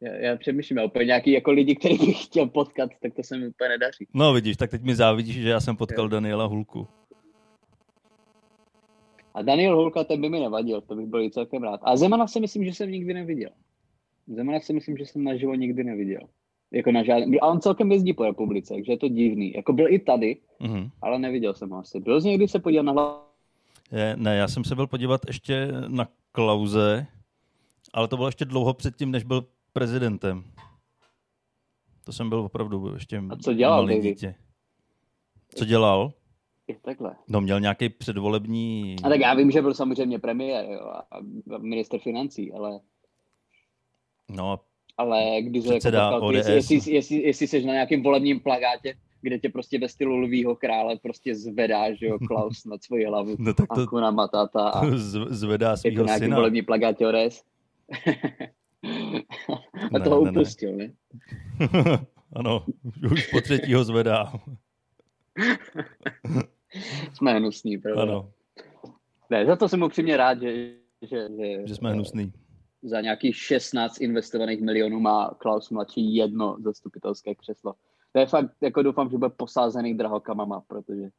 já, 0.01 0.13
já 0.13 0.37
přemýšlím, 0.37 0.79
úplně 0.85 1.05
nějaký 1.05 1.31
jako 1.31 1.51
lidi, 1.51 1.75
který 1.75 1.97
bych 1.97 2.23
chtěl 2.23 2.47
potkat, 2.47 2.89
tak 3.01 3.13
to 3.13 3.23
se 3.23 3.37
mi 3.37 3.47
úplně 3.47 3.69
nedaří. 3.69 4.07
No 4.13 4.33
vidíš, 4.33 4.57
tak 4.57 4.71
teď 4.71 4.81
mi 4.81 4.95
závidíš, 4.95 5.35
že 5.35 5.49
já 5.49 5.59
jsem 5.59 5.77
potkal 5.77 6.05
jo. 6.05 6.09
Daniela 6.09 6.45
Hulku. 6.45 6.87
A 9.37 9.41
Daniel 9.41 9.75
Hulka, 9.75 10.03
ten 10.03 10.21
by 10.21 10.29
mi 10.29 10.39
nevadil, 10.39 10.81
to 10.81 10.95
bych 10.95 11.05
byl 11.05 11.21
i 11.21 11.31
celkem 11.31 11.63
rád. 11.63 11.79
A 11.83 11.95
Zemana 11.95 12.27
si 12.27 12.39
myslím, 12.39 12.65
že 12.65 12.73
jsem 12.73 12.91
nikdy 12.91 13.13
neviděl. 13.13 13.49
Zemana 14.27 14.59
si 14.59 14.73
myslím, 14.73 14.97
že 14.97 15.05
jsem 15.05 15.23
naživo 15.23 15.55
nikdy 15.55 15.83
neviděl. 15.83 16.21
Jako 16.71 16.91
na 16.91 17.03
žádný, 17.03 17.39
a 17.39 17.45
on 17.47 17.61
celkem 17.61 17.91
jezdí 17.91 18.13
po 18.13 18.23
republice, 18.23 18.73
takže 18.73 18.91
je 18.91 18.97
to 18.97 19.07
divný. 19.07 19.53
Jako 19.53 19.73
byl 19.73 19.93
i 19.93 19.99
tady, 19.99 20.37
mm-hmm. 20.61 20.89
ale 21.01 21.19
neviděl 21.19 21.53
jsem 21.53 21.69
ho 21.69 21.77
asi. 21.77 21.99
Byl 21.99 22.21
jsi 22.21 22.27
někdy 22.27 22.47
se 22.47 22.59
podívat 22.59 22.83
na 22.83 22.91
hlavu? 22.91 23.19
Ne, 24.15 24.35
já 24.35 24.47
jsem 24.47 24.63
se 24.63 24.75
byl 24.75 24.87
podívat 24.87 25.21
ještě 25.27 25.67
na 25.87 26.07
Klauze, 26.31 27.07
ale 27.93 28.07
to 28.07 28.15
bylo 28.15 28.27
ještě 28.27 28.45
dlouho 28.45 28.73
předtím, 28.73 29.11
než 29.11 29.23
byl 29.23 29.45
prezidentem. 29.73 30.43
To 32.05 32.11
jsem 32.11 32.29
byl 32.29 32.39
opravdu 32.39 32.93
ještě 32.93 33.23
a 33.29 33.35
co 33.35 33.53
dělal, 33.53 33.81
malý 33.81 34.01
dítě. 34.01 34.35
Co 35.55 35.65
dělal? 35.65 36.13
Je 36.67 36.75
takhle. 36.81 37.15
No 37.27 37.41
měl 37.41 37.59
nějaký 37.59 37.89
předvolební... 37.89 38.95
A 39.03 39.09
tak 39.09 39.19
já 39.19 39.33
vím, 39.33 39.51
že 39.51 39.61
byl 39.61 39.73
samozřejmě 39.73 40.19
premiér 40.19 40.65
jo, 40.69 40.91
a 41.11 41.19
minister 41.57 41.99
financí, 41.99 42.53
ale... 42.53 42.79
No 44.29 44.59
ale 44.97 45.41
když 45.41 45.63
se 45.63 45.73
jako 45.95 46.31
jestli, 46.31 46.53
jestli, 46.53 46.91
jestli, 46.91 47.15
jestli, 47.17 47.47
jsi 47.47 47.65
na 47.65 47.73
nějakém 47.73 48.03
volebním 48.03 48.39
plagátě, 48.39 48.95
kde 49.21 49.39
tě 49.39 49.49
prostě 49.49 49.79
ve 49.79 49.89
stylu 49.89 50.15
lvýho 50.15 50.55
krále 50.55 50.97
prostě 50.97 51.35
zvedá, 51.35 51.93
že 51.93 52.05
jo, 52.05 52.19
Klaus 52.27 52.65
nad 52.65 52.83
svoji 52.83 53.05
hlavu, 53.05 53.35
no, 53.39 53.53
tak 53.53 53.67
to, 53.75 53.81
Akuna 53.81 54.11
Matata 54.11 54.69
a 54.69 54.85
zvedá 55.29 55.77
svýho 55.77 56.03
jako 56.03 56.19
syna. 56.19 56.35
volební 56.35 56.61
plagátě 56.61 57.07
ODS. 57.07 57.43
a 59.93 59.97
ne, 59.97 59.99
toho 59.99 60.25
ne, 60.25 60.31
upustil, 60.31 60.75
ne? 60.75 60.91
ne? 61.73 62.05
ano, 62.33 62.65
už 63.11 63.27
po 63.31 63.41
třetího 63.41 63.83
zvedá. 63.83 64.33
jsme 67.13 67.33
hnusní, 67.33 67.77
pravda. 67.77 68.01
Ano, 68.01 68.31
Ne, 69.29 69.45
za 69.45 69.55
to 69.55 69.69
jsem 69.69 69.83
upřímně 69.83 70.17
rád, 70.17 70.41
že, 70.41 70.73
že, 71.01 71.27
že, 71.37 71.67
že 71.67 71.75
jsme 71.75 71.91
hnusný. 71.91 72.33
za 72.83 73.01
nějakých 73.01 73.35
16 73.35 74.01
investovaných 74.01 74.61
milionů 74.61 74.99
má 74.99 75.31
Klaus 75.37 75.69
mladší 75.69 76.15
jedno 76.15 76.57
zastupitelské 76.63 77.35
křeslo. 77.35 77.73
To 78.11 78.19
je 78.19 78.25
fakt, 78.25 78.51
jako 78.61 78.83
doufám, 78.83 79.09
že 79.09 79.17
bude 79.17 79.29
posázený 79.29 79.97
drahokamama, 79.97 80.61
protože 80.67 81.09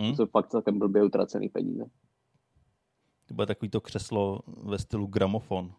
Hm? 0.00 0.10
to 0.10 0.16
jsou 0.16 0.26
fakt 0.26 0.48
celkem 0.50 0.78
blbě 0.78 1.04
utracený 1.04 1.48
peníze. 1.48 1.84
To 3.26 3.34
bude 3.34 3.46
takový 3.46 3.68
to 3.70 3.80
křeslo 3.80 4.40
ve 4.46 4.78
stylu 4.78 5.06
gramofon. 5.06 5.72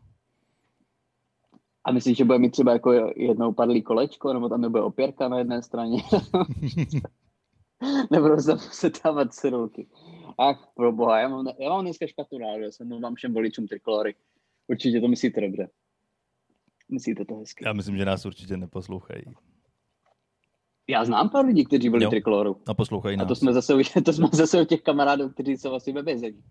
A 1.84 1.92
myslíš, 1.92 2.18
že 2.18 2.26
bude 2.26 2.40
mít 2.40 2.50
třeba 2.52 2.72
jako 2.74 2.92
jednou 3.16 3.54
padlý 3.54 3.82
kolečko, 3.82 4.34
nebo 4.34 4.50
tam 4.50 4.62
nebude 4.62 4.84
opěrka 4.84 5.28
na 5.28 5.38
jedné 5.38 5.62
straně? 5.62 6.04
Nebudou 8.12 8.38
se 8.38 8.54
muset 8.54 9.04
dávat 9.04 9.34
cedulky. 9.34 9.88
Ach, 10.38 10.68
pro 10.76 10.92
boha, 10.92 11.20
já 11.20 11.28
mám, 11.30 11.48
já 11.60 11.70
mám 11.70 11.82
dneska 11.84 12.08
špatnou 12.08 12.40
náladu, 12.40 12.64
já 12.64 12.72
se 12.72 12.84
mluvám 12.86 13.16
všem 13.16 13.34
voličům 13.34 13.68
trikolory. 13.68 14.16
Určitě 14.68 15.02
to 15.02 15.08
myslíte 15.08 15.42
dobře. 15.42 15.70
Myslíte 16.92 17.26
to 17.26 17.36
hezky. 17.36 17.64
Já 17.66 17.74
myslím, 17.74 17.98
že 17.98 18.06
nás 18.06 18.26
určitě 18.26 18.58
neposlouchají. 18.58 19.24
Já 20.90 21.06
znám 21.06 21.30
pár 21.30 21.46
lidí, 21.46 21.66
kteří 21.66 21.90
byli 21.90 22.04
Jo. 22.04 22.10
trikoloru. 22.10 22.62
A 22.68 22.74
poslouchají 22.74 23.16
A 23.16 23.20
nás. 23.20 23.28
to 23.28 23.36
jsme 23.36 23.54
zase, 23.54 23.74
to 24.06 24.14
jsme 24.14 24.28
zase 24.34 24.62
u 24.62 24.66
těch 24.66 24.82
kamarádů, 24.82 25.30
kteří 25.30 25.58
jsou 25.58 25.74
asi 25.74 25.92
ve 25.92 26.02
vězení. 26.02 26.44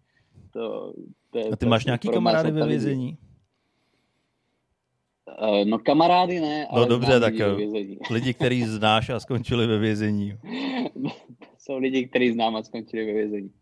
To, 0.52 0.92
to 1.30 1.38
je, 1.38 1.44
A 1.44 1.56
ty 1.56 1.64
to 1.64 1.70
máš 1.70 1.84
nějaký 1.84 2.08
kamarády 2.08 2.50
ve 2.50 2.66
vězení? 2.66 3.18
Eh, 5.42 5.64
No 5.64 5.78
kamarády 5.78 6.40
ne, 6.40 6.66
ale 6.66 6.80
No 6.80 6.86
dobře, 6.86 7.20
tak 7.20 7.34
lidi. 7.56 7.98
Lidi, 8.10 8.34
který 8.34 8.62
znáš 8.66 9.10
a 9.10 9.20
skončili 9.20 9.66
ve 9.66 9.78
vězení. 9.78 10.38
jsou 11.58 11.78
lidi, 11.78 12.08
kteří 12.08 12.30
znám 12.32 12.56
a 12.56 12.62
skončili 12.62 13.06
ve 13.06 13.12
vězení. 13.12 13.52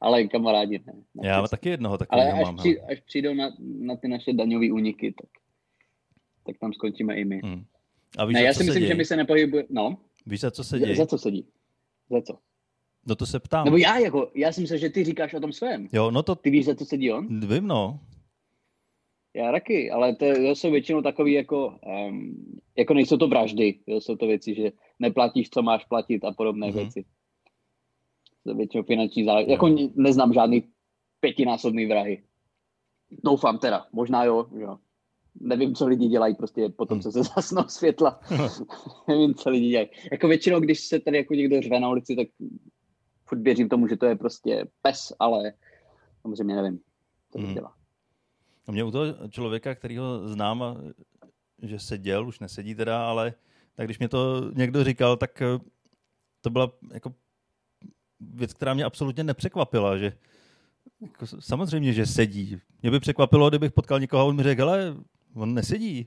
Ale 0.00 0.24
kamarádi 0.24 0.78
ne. 0.86 0.92
Já 1.24 1.36
Naštěstí. 1.36 1.50
taky 1.50 1.68
jednoho 1.68 1.92
Ale 1.92 1.98
takového 1.98 2.36
až, 2.38 2.44
mám. 2.44 2.56
při, 2.56 2.80
až 2.80 3.00
přijdou 3.00 3.34
na, 3.34 3.50
na 3.78 3.96
ty 3.96 4.08
naše 4.08 4.32
daňové 4.32 4.72
úniky, 4.72 5.14
tak, 5.20 5.30
tak 6.46 6.58
tam 6.58 6.72
skončíme 6.72 7.14
i 7.16 7.24
my. 7.24 7.40
Hm. 7.44 7.64
A 8.18 8.24
víš, 8.24 8.34
ne, 8.34 8.40
za 8.40 8.46
já 8.46 8.54
si 8.54 8.64
myslím, 8.64 8.80
děje? 8.80 8.88
že 8.88 8.94
my 8.94 9.04
se 9.04 9.16
nepohybujeme. 9.16 9.68
No, 9.70 9.96
Víš, 10.26 10.40
za 10.40 10.50
co 10.50 10.64
se 10.64 10.78
za, 10.78 10.84
děje? 10.86 10.96
za 10.96 11.06
co 11.06 11.18
sedí? 11.18 11.46
Za 12.10 12.20
co? 12.22 12.38
No 13.06 13.14
to 13.14 13.26
se 13.26 13.40
ptám. 13.40 13.64
Nebo 13.64 13.76
já 13.76 13.98
jako, 13.98 14.30
já 14.34 14.52
si 14.52 14.60
myslel, 14.60 14.78
že 14.78 14.90
ty 14.90 15.04
říkáš 15.04 15.34
o 15.34 15.40
tom 15.40 15.52
svém. 15.52 15.88
Jo, 15.92 16.10
no 16.10 16.22
to 16.22 16.34
Ty 16.34 16.50
víš, 16.50 16.64
za 16.64 16.74
co 16.74 16.84
sedí 16.84 17.12
on? 17.12 17.40
vím, 17.46 17.66
no. 17.66 18.00
Já 19.36 19.52
taky, 19.52 19.90
ale 19.90 20.14
to, 20.16 20.26
to 20.34 20.42
jsou 20.50 20.70
většinou 20.70 21.02
takový 21.02 21.32
jako, 21.32 21.78
um, 22.08 22.34
jako 22.76 22.94
nejsou 22.94 23.16
to 23.16 23.28
vraždy, 23.28 23.78
jo, 23.86 24.00
jsou 24.00 24.16
to 24.16 24.26
věci, 24.26 24.54
že 24.54 24.72
neplatíš, 24.98 25.50
co 25.50 25.62
máš 25.62 25.84
platit 25.84 26.24
a 26.24 26.32
podobné 26.32 26.66
Mhm. 26.66 26.76
mm-hmm. 26.76 26.80
věci. 26.82 27.04
To 28.44 28.50
je 28.50 28.56
většinou 28.56 28.84
finanční 28.84 29.24
záležitost. 29.24 29.52
Jako 29.52 29.68
ne- 29.68 29.88
neznám 29.94 30.32
žádný 30.32 30.64
pětinásobný 31.20 31.86
vrahy. 31.86 32.22
Doufám 33.24 33.58
teda, 33.58 33.86
možná 33.92 34.24
jo, 34.24 34.46
jo. 34.58 34.78
Nevím, 35.40 35.74
co 35.74 35.86
lidi 35.86 36.08
dělají 36.08 36.34
prostě 36.34 36.68
po 36.68 36.86
tom, 36.86 36.96
Mhm. 36.98 37.02
co 37.02 37.12
se 37.12 37.22
zasnou 37.36 37.62
světla. 37.68 38.20
Nevím, 39.08 39.34
co 39.34 39.50
lidi 39.50 39.68
dělají. 39.68 39.88
Jako 40.12 40.28
většinou, 40.28 40.60
když 40.60 40.80
se 40.80 41.00
tady 41.00 41.16
jako 41.16 41.34
někdo 41.34 41.62
řve 41.62 41.80
na 41.80 41.88
ulici, 41.88 42.16
tak 42.16 42.26
furt 43.26 43.38
věřím 43.42 43.68
tomu, 43.68 43.88
že 43.88 43.96
to 43.96 44.06
je 44.06 44.16
prostě 44.16 44.64
pes, 44.82 45.12
ale 45.18 45.52
samozřejmě 46.22 46.54
nevím, 46.56 46.78
co 47.30 47.38
to 47.38 47.44
Mhm. 47.44 47.54
dělá. 47.54 47.74
A 48.66 48.72
mě 48.72 48.84
u 48.84 48.90
toho 48.90 49.28
člověka, 49.28 49.74
kterýho 49.74 50.28
znám, 50.28 50.78
že 51.62 51.78
seděl, 51.78 52.28
už 52.28 52.38
nesedí 52.38 52.74
teda, 52.74 53.06
ale 53.06 53.34
tak 53.74 53.86
když 53.86 53.98
mě 53.98 54.08
to 54.08 54.50
někdo 54.54 54.84
říkal, 54.84 55.16
tak 55.16 55.42
eh, 55.42 55.58
to 56.40 56.50
byla 56.50 56.72
jako 56.92 57.14
věc, 58.20 58.54
která 58.54 58.74
mě 58.74 58.84
absolutně 58.84 59.24
nepřekvapila, 59.24 59.98
že 59.98 60.12
jako 61.00 61.26
samozřejmě, 61.26 61.92
že 61.92 62.06
sedí. 62.06 62.60
Mě 62.82 62.90
by 62.90 63.00
překvapilo, 63.00 63.48
kdybych 63.48 63.72
potkal 63.72 64.00
někoho 64.00 64.22
a 64.22 64.24
on 64.24 64.36
mi 64.36 64.42
řekl, 64.42 64.62
ale 64.62 64.94
on 65.34 65.54
nesedí. 65.54 66.06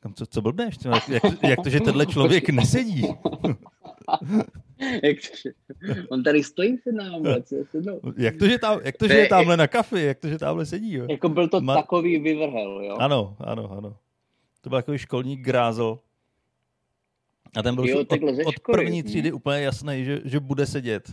Kam, 0.00 0.14
co, 0.14 0.26
co 0.26 0.42
blbneš? 0.42 0.78
jak, 1.08 1.42
jak 1.42 1.60
to, 1.62 1.70
že 1.70 1.80
tenhle 1.80 2.06
člověk 2.06 2.48
nesedí? 2.48 3.02
On 6.10 6.22
tady 6.22 6.44
stojí 6.44 6.76
před 6.76 6.92
námi, 6.92 7.28
se 7.44 7.64
sednou. 7.70 8.00
Jak 8.16 8.36
to, 8.36 8.48
že, 8.48 8.58
tam, 8.58 8.80
jak 8.84 8.96
to, 8.96 9.08
že 9.08 9.14
je 9.14 9.28
tamhle 9.28 9.56
na 9.56 9.66
kafi? 9.66 10.02
Jak 10.02 10.18
to, 10.18 10.28
že 10.28 10.38
tamhle 10.38 10.66
sedí? 10.66 10.92
Jo? 10.92 11.06
Jako 11.10 11.28
byl 11.28 11.48
to 11.48 11.60
Ma- 11.60 11.74
takový 11.74 12.18
vyvrhel, 12.18 12.80
jo? 12.84 12.96
Ano, 12.98 13.36
ano, 13.40 13.70
ano. 13.70 13.96
To 14.60 14.68
byl 14.70 14.78
takový 14.78 14.98
školní 14.98 15.36
grázl. 15.36 15.98
A 17.56 17.62
ten 17.62 17.74
byl 17.74 17.84
Jo, 17.88 18.00
od, 18.00 18.08
od 18.46 18.54
první 18.72 19.00
hm. 19.02 19.04
třídy 19.04 19.32
úplně 19.32 19.60
jasný, 19.60 20.04
že, 20.04 20.20
že 20.24 20.40
bude 20.40 20.66
sedět. 20.66 21.12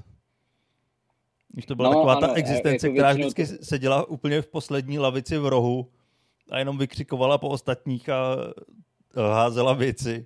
Když 1.50 1.66
to 1.66 1.76
byla 1.76 1.90
No, 1.90 1.96
taková 1.96 2.16
ta 2.16 2.26
ano, 2.26 2.34
existence, 2.36 2.88
jako 2.88 2.94
která 2.96 3.14
vždycky 3.14 3.48
to- 3.48 3.64
seděla 3.66 4.08
úplně 4.08 4.42
v 4.42 4.48
poslední 4.48 5.00
lavici 5.00 5.38
v 5.38 5.46
rohu 5.48 5.92
a 6.52 6.60
jenom 6.60 6.78
vykřikovala 6.78 7.38
po 7.38 7.50
ostatních 7.50 8.10
a 8.10 8.36
a 9.16 9.34
házela 9.34 9.74
věci. 9.74 10.26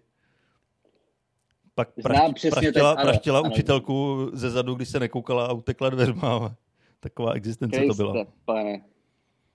Pak 1.78 1.90
Znám 1.98 2.04
prašť, 2.04 2.36
přesně 2.36 2.52
praštila, 2.52 2.96
tak, 2.96 3.00
ano, 3.06 3.12
praštila 3.12 3.40
ano. 3.40 3.50
učitelku 3.52 4.30
ze 4.34 4.50
zadu, 4.50 4.76
když 4.76 4.90
se 4.90 5.00
nekoukala 5.00 5.46
a 5.46 5.54
utekla 5.54 5.90
dveřma. 5.90 6.56
Taková 7.00 7.32
existence 7.32 7.82
to 7.88 7.94
byla. 7.94 8.14
Kriste, 8.14 8.32
pane. 8.46 8.82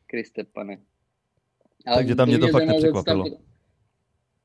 Kriste, 0.06 0.44
pane. 0.44 0.78
Takže 1.94 2.14
tam 2.14 2.28
mě 2.28 2.38
to 2.38 2.48
fakt 2.48 2.66
nepřekvapilo. 2.66 3.24
odstav- 3.24 3.40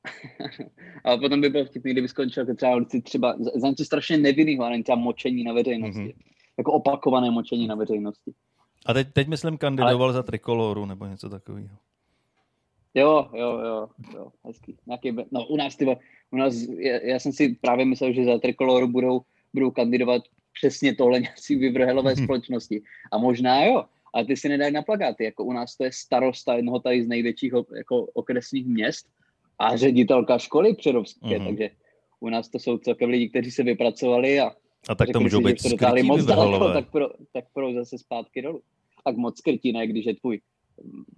Ale 1.04 1.18
potom 1.18 1.40
by 1.40 1.48
bylo 1.48 1.64
vtipný, 1.64 1.92
kdyby 1.92 2.08
skončil 2.08 2.40
jako 2.42 2.54
třeba 2.54 2.84
třeba 3.04 3.36
za 3.54 3.68
něco 3.68 3.84
strašně 3.84 4.18
nevinného, 4.18 4.64
a 4.64 4.70
není 4.70 4.82
třeba 4.82 4.96
močení 4.96 5.44
na 5.44 5.52
veřejnosti. 5.52 6.00
Mhm. 6.00 6.12
Jako 6.58 6.72
opakované 6.72 7.30
močení 7.30 7.66
na 7.66 7.74
veřejnosti. 7.74 8.32
A 8.86 8.92
teď, 8.94 9.08
teď 9.12 9.28
myslím 9.28 9.58
kandidoval 9.58 10.12
za 10.12 10.22
trikoloru 10.22 10.86
nebo 10.86 11.06
něco 11.06 11.28
takového. 11.28 11.76
Jo, 12.94 13.28
jo, 13.34 13.58
jo, 13.64 13.88
jo, 14.14 14.28
hezký. 14.46 14.76
Nějaký, 14.86 15.16
no 15.30 15.46
u 15.46 15.56
nás, 15.56 15.76
tyba, 15.76 15.94
u 16.30 16.36
nás, 16.36 16.54
já, 16.78 16.96
já, 17.02 17.18
jsem 17.18 17.32
si 17.32 17.56
právě 17.60 17.84
myslel, 17.84 18.12
že 18.12 18.24
za 18.24 18.38
trikoloru 18.38 18.88
budou, 18.88 19.20
budou 19.54 19.70
kandidovat 19.70 20.22
přesně 20.52 20.94
tohle 20.94 21.20
nějací 21.20 21.56
vyvrhelové 21.56 22.16
společnosti. 22.16 22.82
A 23.12 23.18
možná 23.18 23.64
jo, 23.64 23.84
ale 24.14 24.24
ty 24.24 24.36
si 24.36 24.48
nedají 24.48 24.72
na 24.72 24.82
plakáty. 24.82 25.24
Jako 25.24 25.44
u 25.44 25.52
nás 25.52 25.76
to 25.76 25.84
je 25.84 25.92
starosta 25.92 26.54
jednoho 26.54 26.80
tady 26.80 27.04
z 27.04 27.08
největších 27.08 27.52
jako 27.76 28.02
okresních 28.14 28.66
měst 28.66 29.06
a 29.58 29.76
ředitelka 29.76 30.38
školy 30.38 30.74
předovské, 30.74 31.38
Mhm. 31.38 31.46
takže 31.46 31.70
u 32.20 32.28
nás 32.28 32.48
to 32.48 32.58
jsou 32.58 32.78
celkem 32.78 33.10
lidi, 33.10 33.28
kteří 33.28 33.50
se 33.50 33.62
vypracovali 33.62 34.40
a 34.40 34.52
A 34.88 34.94
tak 34.94 35.08
to 35.12 35.20
můžou 35.20 35.38
si, 35.38 35.44
být 35.44 35.60
skrytí 35.60 36.02
moc 36.02 36.24
daleko, 36.24 36.72
tak, 36.72 36.90
pro, 36.90 37.08
tak 37.32 37.44
pro 37.54 37.72
zase 37.72 37.98
zpátky 37.98 38.42
dolů. 38.42 38.62
Tak 39.04 39.16
moc 39.16 39.38
skrytí, 39.38 39.72
ne, 39.72 39.86
když 39.86 40.06
je 40.06 40.14
tvůj, 40.14 40.40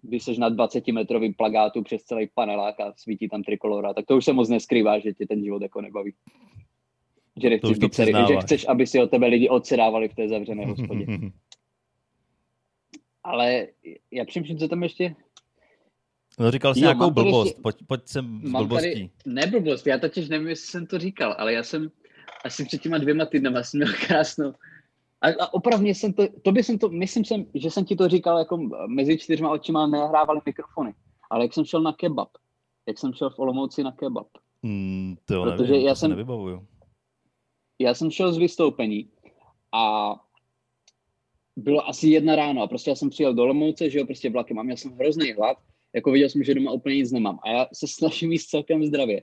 když 0.02 0.24
jsi 0.24 0.38
na 0.38 0.48
20 0.48 0.88
metrovým 0.88 1.34
plagátu 1.34 1.82
přes 1.82 2.02
celý 2.02 2.28
panelák 2.34 2.80
a 2.80 2.92
svítí 2.96 3.28
tam 3.28 3.42
trikolora, 3.42 3.94
tak 3.94 4.06
to 4.06 4.16
už 4.16 4.24
se 4.24 4.32
moc 4.32 4.48
neskrývá, 4.48 4.98
že 4.98 5.12
tě 5.12 5.26
ten 5.26 5.44
život 5.44 5.62
jako 5.62 5.80
nebaví. 5.80 6.14
Že, 7.42 7.50
nechceš 7.50 7.78
to 7.78 7.88
celý, 7.88 8.12
že 8.28 8.36
chceš, 8.40 8.68
aby 8.68 8.86
si 8.86 9.00
od 9.02 9.10
tebe 9.10 9.26
lidi 9.26 9.48
odsedávali 9.48 10.08
v 10.08 10.14
té 10.14 10.28
zavřené 10.28 10.66
hospodě. 10.66 11.06
Ale 13.24 13.66
já 14.10 14.24
přemýšlím, 14.24 14.58
co 14.58 14.68
tam 14.68 14.82
ještě... 14.82 15.14
No 16.38 16.50
říkal 16.50 16.74
jsi 16.74 16.80
Jo, 16.80 16.84
nějakou 16.84 17.10
blbost, 17.10 17.46
ještě- 17.46 17.62
pojď, 17.62 17.76
pojď 17.86 18.00
sem 18.06 18.40
s 18.44 18.50
blbostí. 18.50 18.92
tady, 18.92 19.10
ne 19.26 19.46
blbost, 19.46 19.86
já 19.86 19.98
totiž 19.98 20.28
nevím, 20.28 20.48
jestli 20.48 20.66
jsem 20.66 20.86
to 20.86 20.98
říkal, 20.98 21.34
ale 21.38 21.52
já 21.52 21.62
jsem 21.62 21.90
asi 22.44 22.64
před 22.64 22.82
těma 22.82 22.98
dvěma 22.98 23.26
týdnama 23.26 23.62
jsem 23.62 23.80
měl 23.80 23.92
krásnou. 24.06 24.54
A, 25.22 25.28
a 25.44 25.54
opravdu 25.54 25.86
jsem 25.86 26.12
to, 26.12 26.22
to 26.42 26.52
by 26.52 26.62
jsem 26.62 26.78
to, 26.78 26.88
myslím 26.88 27.24
jsem, 27.24 27.46
že 27.54 27.70
jsem 27.70 27.84
ti 27.84 27.96
to 27.96 28.08
říkal 28.08 28.38
jako 28.38 28.56
mezi 28.86 29.18
čtyřma 29.18 29.50
očima 29.50 29.86
nehrávali 29.86 30.40
mikrofony. 30.46 30.94
Ale 31.30 31.44
jak 31.44 31.54
jsem 31.54 31.64
šel 31.64 31.80
na 31.82 31.92
kebab, 31.92 32.28
jak 32.88 32.98
jsem 32.98 33.12
šel 33.12 33.30
v 33.30 33.38
Olomouci 33.38 33.82
na 33.82 33.92
kebab, 33.92 34.26
Mm, 34.62 35.16
to 35.24 35.34
jo, 35.34 35.42
Protože 35.42 35.72
nevím, 35.72 35.86
já 35.86 35.92
to 35.94 36.00
jsem- 36.00 36.10
nevybavuju. 36.10 36.66
já 37.78 37.94
jsem 37.94 38.10
šel 38.10 38.32
z 38.32 38.38
vystoupení 38.38 39.10
a 39.72 40.14
bylo 41.56 41.88
asi 41.88 42.08
jedna 42.08 42.36
ráno 42.36 42.62
a 42.62 42.66
prostě 42.66 42.90
já 42.90 42.96
jsem 42.96 43.10
přijel 43.10 43.34
do 43.34 43.42
Olomouce, 43.42 43.90
že 43.90 43.98
jo, 43.98 44.06
prostě 44.06 44.30
vlakem 44.30 44.58
a 44.58 44.62
měl 44.62 44.76
jsem 44.76 44.92
hrozný 44.92 45.32
hlad, 45.32 45.56
jako 45.94 46.10
viděl 46.10 46.28
jsem, 46.28 46.44
že 46.44 46.54
doma 46.54 46.72
úplně 46.72 46.96
nic 46.96 47.12
nemám 47.12 47.38
a 47.42 47.50
já 47.50 47.66
se 47.74 47.86
snažím 47.88 48.32
jíst 48.32 48.46
celkem 48.46 48.84
zdravě. 48.84 49.22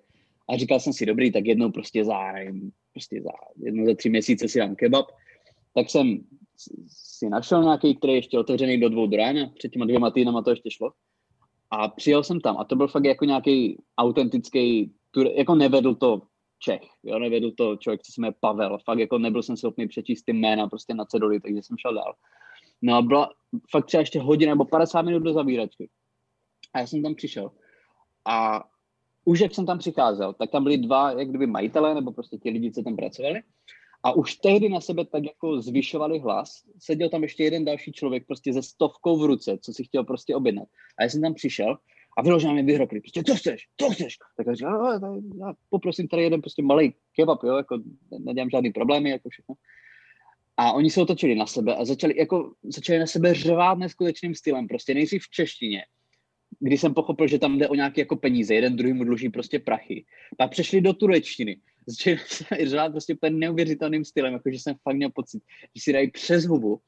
A 0.50 0.58
říkal 0.58 0.80
jsem 0.80 0.94
si, 0.94 1.06
dobrý, 1.06 1.32
tak 1.32 1.46
jednou 1.46 1.72
prostě 1.72 2.06
za, 2.06 2.32
nevím, 2.32 2.72
prostě 2.94 3.22
za, 3.22 3.30
jednou 3.64 3.86
za 3.86 3.96
tři 3.96 4.10
měsíce 4.10 4.48
si 4.48 4.60
dám 4.60 4.76
kebab. 4.76 5.06
Tak 5.74 5.90
jsem 5.90 6.20
si 6.88 7.30
našel 7.30 7.64
nějaký, 7.64 7.96
který 7.96 8.14
je 8.14 8.18
ještě 8.18 8.40
otevřený 8.40 8.80
do 8.80 8.90
dvou 8.90 9.08
do 9.08 9.18
rána, 9.18 9.52
před 9.58 9.72
těma 9.72 9.86
dvěma 9.86 10.12
týdnama 10.12 10.42
to 10.42 10.50
ještě 10.50 10.72
šlo. 10.72 10.92
A 11.72 11.88
přijel 11.88 12.24
jsem 12.24 12.40
tam 12.40 12.58
a 12.58 12.64
to 12.64 12.76
byl 12.76 12.88
fakt 12.88 13.06
jako 13.06 13.26
nějaký 13.26 13.82
autentický, 13.98 14.94
jako 15.36 15.56
nevedl 15.56 15.96
to 15.96 16.22
Čech, 16.60 16.82
jo, 17.04 17.20
nevedl 17.20 17.52
to 17.52 17.76
člověk, 17.76 18.02
co 18.02 18.12
se 18.12 18.22
jmenuje 18.22 18.36
Pavel, 18.40 18.78
fakt 18.86 19.00
jako 19.00 19.18
nebyl 19.18 19.44
jsem 19.44 19.58
schopný 19.58 19.88
přečíst 19.88 20.24
ty 20.24 20.34
jména 20.34 20.68
prostě 20.68 20.94
na 20.94 21.06
ceduli, 21.06 21.40
takže 21.40 21.64
jsem 21.64 21.78
šel 21.78 21.94
dál. 21.94 22.14
No 22.82 22.96
a 22.96 23.02
byla 23.02 23.30
fakt 23.72 23.86
třeba 23.86 24.02
ještě 24.02 24.20
hodina 24.20 24.52
nebo 24.52 24.66
50 24.66 25.02
minut 25.02 25.20
do 25.20 25.34
zavíračky. 25.34 25.90
A 26.74 26.80
já 26.80 26.88
jsem 26.88 27.04
tam 27.04 27.16
přišel. 27.16 27.52
A 28.26 28.64
už 29.26 29.40
jak 29.40 29.54
jsem 29.54 29.66
tam 29.66 29.78
přicházel, 29.78 30.34
tak 30.34 30.52
tam 30.52 30.64
byli 30.64 30.78
dva, 30.78 31.12
jak 31.12 31.30
kdyby 31.30 31.48
majitelé, 31.48 31.96
nebo 31.96 32.12
prostě 32.12 32.38
ti 32.38 32.50
lidi, 32.50 32.72
co 32.72 32.84
tam 32.84 32.96
pracovali. 32.96 33.42
A 34.04 34.12
už 34.12 34.36
tehdy 34.36 34.70
na 34.70 34.82
sebe 34.82 35.06
tak 35.06 35.24
jako 35.24 35.62
zvyšovali 35.62 36.20
hlas. 36.20 36.64
Seděl 36.80 37.10
tam 37.10 37.24
ještě 37.24 37.44
jeden 37.44 37.66
další 37.66 37.92
člověk 37.92 38.28
prostě 38.28 38.54
ze 38.54 38.62
stovkou 38.62 39.20
v 39.20 39.26
ruce, 39.26 39.58
co 39.62 39.74
si 39.74 39.84
chtěl 39.84 40.04
prostě 40.04 40.36
objednat. 40.36 40.68
A 41.00 41.04
já 41.04 41.10
jsem 41.10 41.22
tam 41.22 41.34
přišel 41.34 41.78
a 42.18 42.22
vyloženě 42.22 42.54
mě 42.54 42.64
vyhrokli. 42.64 43.00
Prostě, 43.00 43.24
co 43.24 43.36
chceš, 43.36 43.68
co 43.78 43.90
chceš? 43.90 44.18
Tak 44.38 44.48
já 44.48 44.54
říkám, 44.54 45.02
já 45.40 45.54
poprosím 45.70 46.08
tady 46.08 46.24
jeden 46.24 46.42
prostě 46.42 46.62
malý 46.62 46.94
kebab, 47.16 47.44
jo, 47.44 47.58
jako 47.58 47.80
nedělám 48.20 48.50
žádný 48.50 48.72
problémy, 48.72 49.10
jako 49.10 49.30
všechno. 49.30 49.56
A 50.58 50.72
oni 50.72 50.90
se 50.90 51.02
otočili 51.02 51.36
na 51.36 51.46
sebe 51.46 51.76
a 51.76 51.86
začali, 51.86 52.18
jako, 52.18 52.54
začali 52.64 53.00
na 53.00 53.06
sebe 53.06 53.34
řvát 53.34 53.78
neskutečným 53.78 54.36
stylem, 54.36 54.68
prostě 54.68 54.94
nejdřív 54.94 55.24
v 55.24 55.30
češtině, 55.30 55.86
kdy 56.60 56.78
jsem 56.78 56.94
pochopil, 56.94 57.28
že 57.28 57.40
tam 57.40 57.58
jde 57.58 57.70
o 57.70 57.76
nějaké 57.76 58.02
jako 58.02 58.16
peníze, 58.16 58.54
jeden 58.54 58.76
druhý 58.76 58.94
mu 58.94 59.04
dluží 59.04 59.30
prostě 59.30 59.60
prachy. 59.60 60.06
Pak 60.38 60.52
přešli 60.52 60.82
do 60.82 60.94
turečtiny, 60.94 61.58
začali 61.88 62.20
se 62.28 62.46
řvát 62.64 62.92
prostě 62.92 63.14
úplně 63.14 63.32
neuvěřitelným 63.32 64.06
stylem, 64.06 64.34
jakože 64.34 64.60
jsem 64.60 64.76
fakt 64.84 64.96
měl 64.96 65.10
pocit, 65.10 65.44
že 65.76 65.82
si 65.82 65.94
dají 65.94 66.12
přes 66.12 66.46
hubu. 66.46 66.80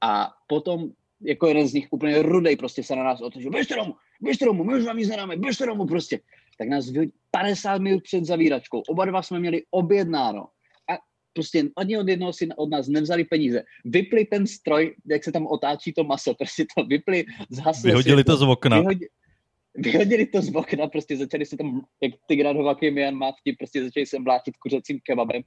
A 0.00 0.30
potom 0.46 0.90
jako 1.20 1.48
jeden 1.48 1.68
z 1.68 1.72
nich 1.72 1.88
úplně 1.90 2.22
rudej 2.22 2.56
prostě 2.56 2.82
se 2.82 2.96
na 2.96 3.04
nás 3.04 3.20
otočil, 3.20 3.50
běžte 3.50 3.74
domů, 3.74 3.94
běžte 4.20 4.44
domů, 4.44 4.64
my 4.64 4.78
už 4.78 4.84
vám 4.84 4.96
nic 4.96 5.08
nedáme, 5.08 5.36
běžte 5.36 5.66
domů 5.66 5.86
prostě. 5.86 6.20
Tak 6.58 6.68
nás 6.68 6.92
50 7.30 7.78
minut 7.78 8.02
před 8.02 8.24
zavíračkou, 8.24 8.82
oba 8.88 9.04
dva 9.04 9.22
jsme 9.22 9.40
měli 9.40 9.62
objednáno 9.70 10.46
prostě 11.32 11.64
ani 11.76 11.98
od 11.98 12.08
jednoho 12.08 12.32
si 12.32 12.48
od 12.56 12.70
nás 12.70 12.88
nevzali 12.88 13.24
peníze. 13.24 13.62
Vypli 13.84 14.24
ten 14.24 14.46
stroj, 14.46 14.94
jak 15.06 15.24
se 15.24 15.32
tam 15.32 15.46
otáčí 15.46 15.92
to 15.92 16.04
maso, 16.04 16.34
prostě 16.38 16.64
to 16.76 16.84
vypli, 16.84 17.24
zhasli. 17.50 17.90
Vyhodili 17.90 18.24
to 18.24 18.36
z 18.36 18.42
okna. 18.42 18.76
Vyhodili, 18.76 19.08
vyhodili 19.80 20.26
to 20.26 20.42
z 20.42 20.54
okna, 20.54 20.86
prostě 20.86 21.16
začali 21.16 21.46
se 21.46 21.56
tam, 21.56 21.80
jak 22.02 22.12
ty 22.26 22.38
Jan 22.38 22.56
Myanmar, 22.92 23.32
prostě 23.58 23.84
začali 23.84 24.06
se 24.06 24.18
mlátit 24.18 24.56
kuřecím 24.56 25.00
kebabem 25.04 25.42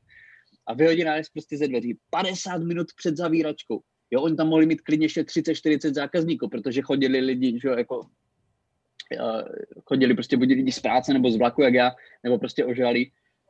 a 0.67 0.73
vyhodili 0.73 1.05
nás 1.05 1.29
prostě 1.29 1.57
ze 1.57 1.67
dveří 1.67 1.97
50 2.09 2.57
minut 2.57 2.87
před 2.97 3.17
zavíračkou. 3.17 3.81
Jo, 4.11 4.21
oni 4.21 4.35
tam 4.35 4.47
mohli 4.47 4.65
mít 4.65 4.81
klidně 4.81 5.05
ještě 5.05 5.21
30-40 5.21 5.93
zákazníků, 5.93 6.49
protože 6.49 6.81
chodili 6.81 7.19
lidi, 7.19 7.59
že 7.61 7.67
jo, 7.67 7.73
jako 7.77 7.99
uh, 7.99 9.41
chodili 9.85 10.13
prostě 10.13 10.37
buď 10.37 10.47
lidi 10.47 10.71
z 10.71 10.79
práce 10.79 11.13
nebo 11.13 11.31
z 11.31 11.37
vlaku, 11.37 11.61
jak 11.61 11.73
já, 11.73 11.91
nebo 12.23 12.39
prostě 12.39 12.65
ožali 12.65 13.05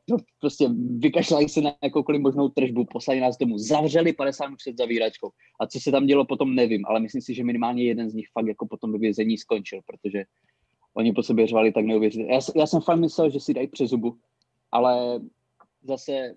no, 0.10 0.18
prostě 0.40 0.70
vykašlali 0.98 1.50
se 1.50 1.62
na 1.62 1.76
jakoukoliv 1.84 2.22
možnou 2.22 2.50
tržbu, 2.50 2.86
poslali 2.86 3.20
nás 3.20 3.38
domů, 3.38 3.58
zavřeli 3.58 4.14
50 4.14 4.46
minut 4.46 4.58
před 4.58 4.78
zavíračkou. 4.78 5.30
A 5.60 5.68
co 5.68 5.80
se 5.80 5.92
tam 5.92 6.06
dělo 6.06 6.26
potom, 6.26 6.56
nevím, 6.56 6.86
ale 6.86 7.00
myslím 7.00 7.22
si, 7.22 7.34
že 7.34 7.44
minimálně 7.44 7.84
jeden 7.84 8.10
z 8.10 8.14
nich 8.14 8.26
fakt 8.34 8.48
jako 8.48 8.68
potom 8.68 8.92
ve 8.92 8.98
vězení 8.98 9.38
skončil, 9.38 9.80
protože 9.86 10.24
oni 10.94 11.14
po 11.14 11.24
sobě 11.24 11.48
řvali 11.48 11.72
tak 11.72 11.86
neuvěřitelně. 11.86 12.34
Já, 12.34 12.40
já 12.56 12.68
jsem 12.68 12.82
fakt 12.82 13.00
myslel, 13.00 13.30
že 13.30 13.40
si 13.40 13.54
dají 13.54 13.68
přes 13.68 13.90
zubu, 13.90 14.18
ale 14.72 15.20
zase 15.84 16.36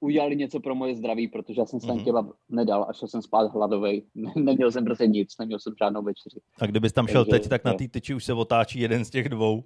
udělali 0.00 0.36
něco 0.36 0.60
pro 0.60 0.74
moje 0.74 0.96
zdraví, 0.96 1.28
protože 1.28 1.60
já 1.60 1.66
jsem 1.66 1.80
se 1.80 1.86
mm-hmm. 1.86 2.04
kebab 2.04 2.26
nedal 2.48 2.86
a 2.88 2.92
šel 2.92 3.08
jsem 3.08 3.22
spát 3.22 3.52
hladovej. 3.52 4.02
Neměl 4.36 4.72
jsem 4.72 4.84
prostě 4.84 5.06
nic, 5.06 5.38
neměl 5.38 5.58
jsem 5.58 5.74
žádnou 5.78 6.02
večeři. 6.02 6.40
A 6.60 6.66
kdybys 6.66 6.92
tam 6.92 7.06
šel 7.06 7.24
Takže, 7.24 7.40
teď, 7.40 7.48
tak 7.48 7.64
na 7.64 7.74
té 7.74 7.88
tyči 7.88 8.14
už 8.14 8.24
se 8.24 8.32
otáčí 8.32 8.80
jeden 8.80 9.04
z 9.04 9.10
těch 9.10 9.28
dvou. 9.28 9.64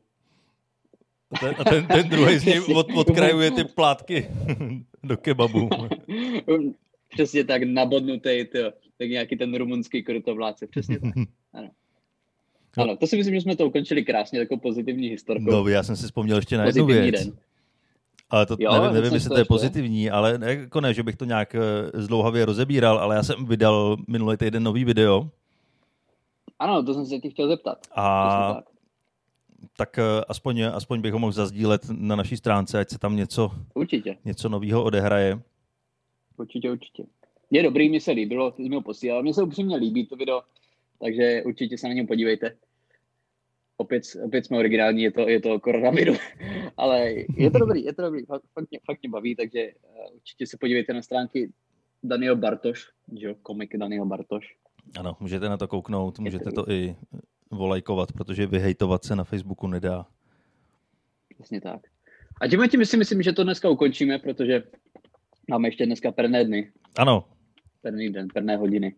A 1.30 1.38
ten, 1.38 1.54
a 1.58 1.64
ten, 1.64 1.86
ten 1.86 2.08
druhý 2.08 2.38
z 2.38 2.44
něj 2.44 2.60
od, 2.74 2.86
odkrajuje 2.94 3.50
ty 3.50 3.64
plátky 3.64 4.28
do 5.02 5.16
kebabu. 5.16 5.68
Přesně 7.08 7.44
tak, 7.44 7.62
nabodnutý, 7.62 8.44
tak 8.98 9.08
nějaký 9.08 9.36
ten 9.36 9.54
rumunský 9.54 10.02
krutovláce, 10.02 10.66
přesně 10.66 11.00
tak. 11.00 11.14
Ano. 11.52 11.70
Ano, 12.76 12.96
to 12.96 13.06
si 13.06 13.16
myslím, 13.16 13.34
že 13.34 13.40
jsme 13.40 13.56
to 13.56 13.66
ukončili 13.66 14.04
krásně, 14.04 14.38
takovou 14.38 14.60
pozitivní 14.60 15.08
historkou. 15.08 15.50
No, 15.50 15.68
já 15.68 15.82
jsem 15.82 15.96
si 15.96 16.04
vzpomněl 16.04 16.36
ještě 16.36 16.56
na 16.56 16.64
jednu 16.64 16.86
věc. 16.86 17.24
Den. 17.24 17.36
Ale 18.30 18.46
to 18.46 18.56
jo, 18.58 18.72
nevím, 18.72 18.94
nevím 18.94 19.14
jestli 19.14 19.28
to 19.28 19.38
je 19.38 19.44
pozitivní, 19.44 20.10
ale 20.10 20.38
ne, 20.38 20.54
jako 20.54 20.80
ne, 20.80 20.94
že 20.94 21.02
bych 21.02 21.16
to 21.16 21.24
nějak 21.24 21.54
eh, 21.54 21.60
zdlouhavě 22.02 22.44
rozebíral, 22.44 22.98
ale 22.98 23.16
já 23.16 23.22
jsem 23.22 23.46
vydal 23.46 23.96
minulý 24.08 24.36
týden 24.36 24.62
nový 24.62 24.84
video. 24.84 25.30
Ano, 26.58 26.82
to 26.82 26.94
jsem 26.94 27.06
se 27.06 27.18
tě 27.18 27.30
chtěl 27.30 27.48
zeptat. 27.48 27.78
A 27.96 28.60
tak 29.76 29.98
eh, 29.98 30.02
aspoň, 30.28 30.62
aspoň 30.62 31.00
bych 31.00 31.12
ho 31.12 31.18
mohl 31.18 31.32
zazdílet 31.32 31.82
na 31.90 32.16
naší 32.16 32.36
stránce, 32.36 32.80
ať 32.80 32.90
se 32.90 32.98
tam 32.98 33.16
něco, 33.16 33.50
určitě. 33.74 34.16
něco 34.24 34.48
nového 34.48 34.84
odehraje. 34.84 35.40
Určitě, 36.36 36.70
určitě. 36.70 37.04
Je 37.50 37.62
dobrý, 37.62 37.88
mně 37.88 38.00
se 38.00 38.10
líbilo, 38.10 38.50
ty 38.50 38.62
jsi 38.62 38.68
mi 38.68 38.74
ho 38.74 38.82
posílal. 38.82 39.22
Mně 39.22 39.34
se 39.34 39.42
upřímně 39.42 39.76
líbí 39.76 40.06
to 40.06 40.16
video, 40.16 40.42
takže 41.04 41.42
určitě 41.46 41.78
se 41.78 41.88
na 41.88 41.94
něm 41.94 42.06
podívejte. 42.06 42.56
Opět, 43.76 44.02
opět 44.24 44.46
jsme 44.46 44.58
originální, 44.58 45.02
je 45.02 45.12
to, 45.12 45.28
je 45.28 45.40
to 45.40 45.60
koronaviru, 45.60 46.14
ale 46.76 47.14
je 47.36 47.50
to 47.50 47.58
dobrý, 47.58 47.84
je 47.84 47.94
to 47.94 48.02
dobrý, 48.02 48.24
fakt, 48.24 48.42
fakt, 48.54 48.70
mě, 48.70 48.80
fakt 48.86 49.02
mě 49.02 49.10
baví, 49.10 49.36
takže 49.36 49.60
eh, 49.60 50.10
určitě 50.14 50.46
se 50.46 50.56
podívejte 50.60 50.92
na 50.92 51.02
stránky 51.02 51.52
Daniel 52.02 52.36
Bartoš, 52.36 52.88
že 53.20 53.34
komik 53.42 53.76
Daniel 53.76 54.06
Bartoš. 54.06 54.56
Ano, 54.98 55.16
můžete 55.20 55.48
na 55.48 55.56
to 55.56 55.68
kouknout, 55.68 56.18
můžete 56.18 56.52
to 56.52 56.70
i 56.70 56.96
volajkovat, 57.50 58.12
protože 58.12 58.46
vyhejtovat 58.46 59.04
se 59.04 59.16
na 59.16 59.24
Facebooku 59.24 59.66
nedá. 59.66 60.06
Přesně 61.34 61.60
tak. 61.60 61.80
A 62.40 62.48
tím 62.48 62.68
tím 62.68 62.84
si 62.84 62.96
myslím, 62.96 63.22
že 63.22 63.32
to 63.32 63.44
dneska 63.44 63.68
ukončíme, 63.68 64.18
protože 64.18 64.62
máme 65.50 65.68
ještě 65.68 65.86
dneska 65.86 66.12
perné 66.12 66.44
dny. 66.44 66.72
Ano. 66.98 67.28
Perný 67.82 68.10
den, 68.10 68.28
perné 68.34 68.56
hodiny. 68.56 68.94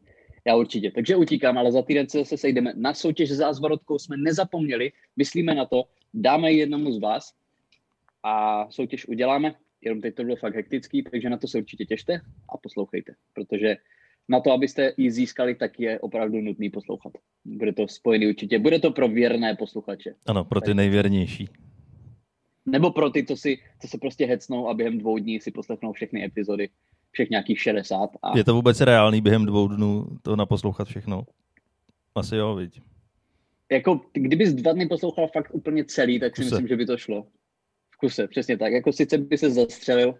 Já 0.47 0.57
určitě. 0.57 0.91
Takže 0.91 1.17
utíkám, 1.17 1.59
ale 1.59 1.73
za 1.73 1.83
týden 1.83 2.09
se 2.09 2.37
sejdeme. 2.37 2.73
Na 2.77 2.95
soutěž 2.95 3.31
za 3.31 3.53
zvorotkou 3.53 3.99
jsme 3.99 4.17
nezapomněli, 4.17 4.93
myslíme 5.17 5.55
na 5.55 5.67
to, 5.67 5.85
dáme 6.15 6.53
ji 6.53 6.59
jednomu 6.59 6.93
z 6.93 7.01
vás 7.01 7.35
a 8.23 8.67
soutěž 8.71 9.09
uděláme. 9.09 9.55
Jenom 9.81 10.01
teď 10.01 10.15
to 10.15 10.25
bylo 10.25 10.37
fakt 10.37 10.55
hektický, 10.55 11.03
takže 11.03 11.31
na 11.31 11.37
to 11.37 11.49
se 11.49 11.59
určitě 11.59 11.85
těšte 11.85 12.21
a 12.49 12.59
poslouchejte, 12.59 13.13
protože 13.35 13.77
na 14.29 14.41
to, 14.41 14.53
abyste 14.53 14.95
ji 14.97 15.11
získali, 15.11 15.55
tak 15.55 15.81
je 15.81 16.01
opravdu 16.01 16.41
nutný 16.41 16.71
poslouchat. 16.71 17.13
Bude 17.45 17.73
to 17.73 17.89
spojený 17.89 18.27
určitě. 18.27 18.59
Bude 18.59 18.79
to 18.79 18.91
pro 18.91 19.09
věrné 19.09 19.55
posluchače. 19.55 20.15
Ano, 20.27 20.45
pro 20.45 20.61
ty 20.61 20.75
nejvěrnější. 20.75 21.49
Nebo 22.67 22.91
pro 22.91 23.11
ty, 23.11 23.27
co, 23.27 23.37
si, 23.37 23.59
co 23.81 23.89
se 23.89 23.99
prostě 23.99 24.27
hecnou 24.27 24.69
a 24.69 24.75
během 24.75 24.99
dvou 24.99 25.19
dní 25.19 25.41
si 25.41 25.51
poslechnou 25.51 25.93
všechny 25.93 26.25
epizody, 26.25 26.69
všech 27.17 27.31
nějakých 27.31 27.61
60. 27.61 28.11
A... 28.23 28.39
Je 28.39 28.45
to 28.45 28.55
vůbec 28.55 28.81
reálný 28.81 29.21
během 29.21 29.47
dvou 29.47 29.69
dnů 29.69 30.07
to 30.23 30.37
naposlouchat 30.37 30.89
všechno? 30.89 31.25
Asi 32.15 32.37
jo, 32.37 32.55
viď. 32.55 32.81
Jako, 33.73 34.01
kdybys 34.13 34.55
dva 34.55 34.73
dny 34.73 34.87
poslouchal 34.87 35.29
fakt 35.29 35.55
úplně 35.55 35.85
celý, 35.85 36.21
tak 36.21 36.37
si 36.37 36.45
myslím, 36.45 36.69
že 36.69 36.77
by 36.77 36.87
to 36.87 36.97
šlo. 36.97 37.27
V 37.91 37.97
kuse, 37.97 38.29
přesně 38.29 38.59
tak. 38.59 38.73
Jako 38.73 38.93
sice 38.93 39.19
by 39.19 39.39
se 39.39 39.51
zastřelil, 39.51 40.15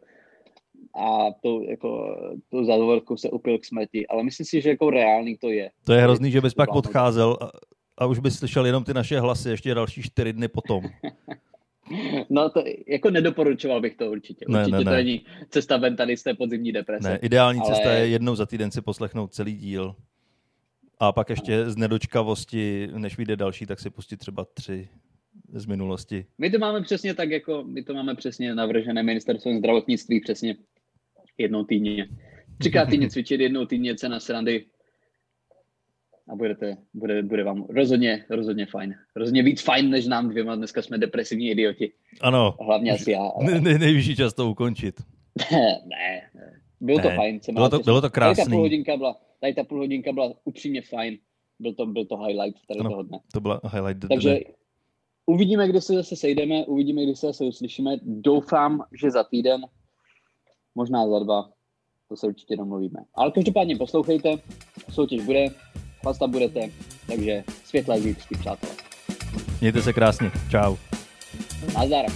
a 0.97 1.33
to, 1.43 1.63
jako, 1.69 2.17
tu 2.51 2.65
závorku 2.65 3.17
se 3.17 3.31
upil 3.31 3.59
k 3.59 3.65
smeti, 3.65 4.07
ale 4.07 4.23
myslím 4.23 4.47
si, 4.47 4.61
že 4.61 4.71
jako 4.71 4.91
reálný 4.91 5.37
to 5.37 5.51
je. 5.51 5.71
To 5.85 5.93
je 5.93 6.03
hrozný, 6.03 6.31
že 6.31 6.41
bys 6.41 6.55
pak 6.55 6.75
odcházel 6.75 7.37
a, 7.41 7.51
a 7.99 8.07
už 8.07 8.19
bys 8.19 8.39
slyšel 8.39 8.67
jenom 8.67 8.85
ty 8.85 8.95
naše 8.95 9.21
hlasy 9.21 9.49
ještě 9.49 9.75
další 9.75 10.03
čtyři 10.03 10.33
dny 10.33 10.49
potom. 10.49 10.85
No 12.31 12.51
to 12.51 12.65
jako 12.87 13.11
nedoporučoval 13.11 13.81
bych 13.81 13.97
to 13.97 14.11
určitě. 14.11 14.45
Ne, 14.49 14.59
určitě 14.59 14.73
ne, 14.73 14.79
ne. 14.79 14.85
to 14.85 14.91
není 14.91 15.25
cesta 15.51 15.77
ven 15.77 15.97
tady 15.97 16.17
z 16.17 16.23
té 16.23 16.35
podzimní 16.35 16.73
deprese. 16.73 17.09
Ne, 17.09 17.19
ideální 17.23 17.61
ale... 17.61 17.75
cesta 17.75 17.93
je 17.93 18.09
jednou 18.09 18.35
za 18.35 18.47
týden 18.47 18.71
si 18.71 18.81
poslechnout 18.81 19.35
celý 19.35 19.57
díl. 19.57 19.95
A 21.01 21.13
pak 21.13 21.31
ještě 21.31 21.71
z 21.71 21.77
nedočkavosti, 21.77 22.89
než 22.97 23.17
vyjde 23.17 23.37
další, 23.37 23.67
tak 23.67 23.81
si 23.81 23.91
pustit 23.91 24.17
třeba 24.17 24.45
tři 24.55 24.89
z 25.53 25.67
minulosti. 25.67 26.27
My 26.39 26.51
to 26.51 26.59
máme 26.59 26.83
přesně 26.83 27.15
tak, 27.15 27.31
jako 27.31 27.65
my 27.67 27.83
to 27.83 27.95
máme 27.95 28.15
přesně 28.15 28.55
navržené 28.55 29.03
ministerstvem 29.03 29.59
zdravotnictví, 29.59 30.21
přesně 30.21 30.57
jednou 31.39 31.65
týdně. 31.65 32.09
Třikrát 32.59 32.89
týdně 32.89 33.11
cvičit, 33.11 33.41
jednou 33.41 33.67
týdně 33.67 33.95
cena 33.95 34.21
srandy 34.21 34.65
a 36.29 36.37
budete, 36.37 36.77
bude, 36.95 37.23
bude 37.23 37.45
vám 37.45 37.67
rozhodně, 37.69 38.25
rozhodně 38.31 38.67
fajn. 38.67 38.95
Rozhodně 39.17 39.43
víc 39.43 39.63
fajn, 39.63 39.91
než 39.91 40.07
nám 40.07 40.29
dvěma. 40.29 40.55
Dneska 40.55 40.83
jsme 40.83 40.99
depresivní 40.99 41.51
idioti. 41.51 41.93
Ano. 42.21 42.57
Hlavně 42.61 42.93
asi 42.93 43.11
já. 43.11 43.23
Ale... 43.23 43.61
Ne, 43.61 43.79
nejvyšší 43.79 44.17
čas 44.17 44.35
to 44.35 44.51
ukončit. 44.51 44.95
ne, 45.51 45.81
ne. 45.87 46.31
Bylo 46.81 46.99
ne. 46.99 47.03
to 47.03 47.11
fajn. 47.11 47.41
Bylo 47.53 47.69
to, 47.69 47.79
bylo 47.79 48.01
to 48.01 48.11
krásný. 48.11 48.45
Tady 48.45 48.51
ta 48.51 48.51
půl 48.51 48.61
hodinka 48.61 48.97
byla, 48.97 49.17
tady 49.41 49.55
ta 49.55 49.65
půl 49.65 49.79
hodinka 49.79 50.13
byla 50.13 50.33
upřímně 50.45 50.83
fajn. 50.83 51.19
Byl 51.59 51.75
to, 51.75 51.87
byl 51.87 52.05
to 52.05 52.17
highlight 52.17 52.67
tady 52.69 52.81
ano, 52.81 52.91
toho 52.91 53.03
dne. 53.03 53.19
To 53.33 53.41
byla 53.41 53.61
highlight 53.73 54.09
Takže 54.09 54.31
dne. 54.31 54.41
uvidíme, 55.27 55.69
kdy 55.69 55.81
se 55.81 55.95
zase 55.95 56.17
sejdeme, 56.17 56.65
uvidíme, 56.67 57.03
kdy 57.03 57.17
se 57.17 57.27
zase 57.27 57.45
uslyšíme. 57.45 57.97
Doufám, 58.03 58.85
že 59.01 59.11
za 59.11 59.25
týden 59.25 59.61
možná 60.75 61.09
za 61.09 61.19
dva, 61.19 61.51
to 62.09 62.17
se 62.17 62.27
určitě 62.27 62.57
domluvíme. 62.57 63.01
Ale 63.15 63.31
každopádně 63.31 63.77
poslouchejte, 63.77 64.31
soutěž 64.91 65.25
bude, 65.25 65.47
pasta 66.07 66.27
budete, 66.27 66.61
takže 67.07 67.45
světlé 67.65 68.01
zítřky, 68.01 68.35
přátelé. 68.39 68.73
Mějte 69.61 69.83
se 69.83 69.93
krásně, 69.93 70.31
čau. 70.51 70.77
Nazdar. 71.75 72.07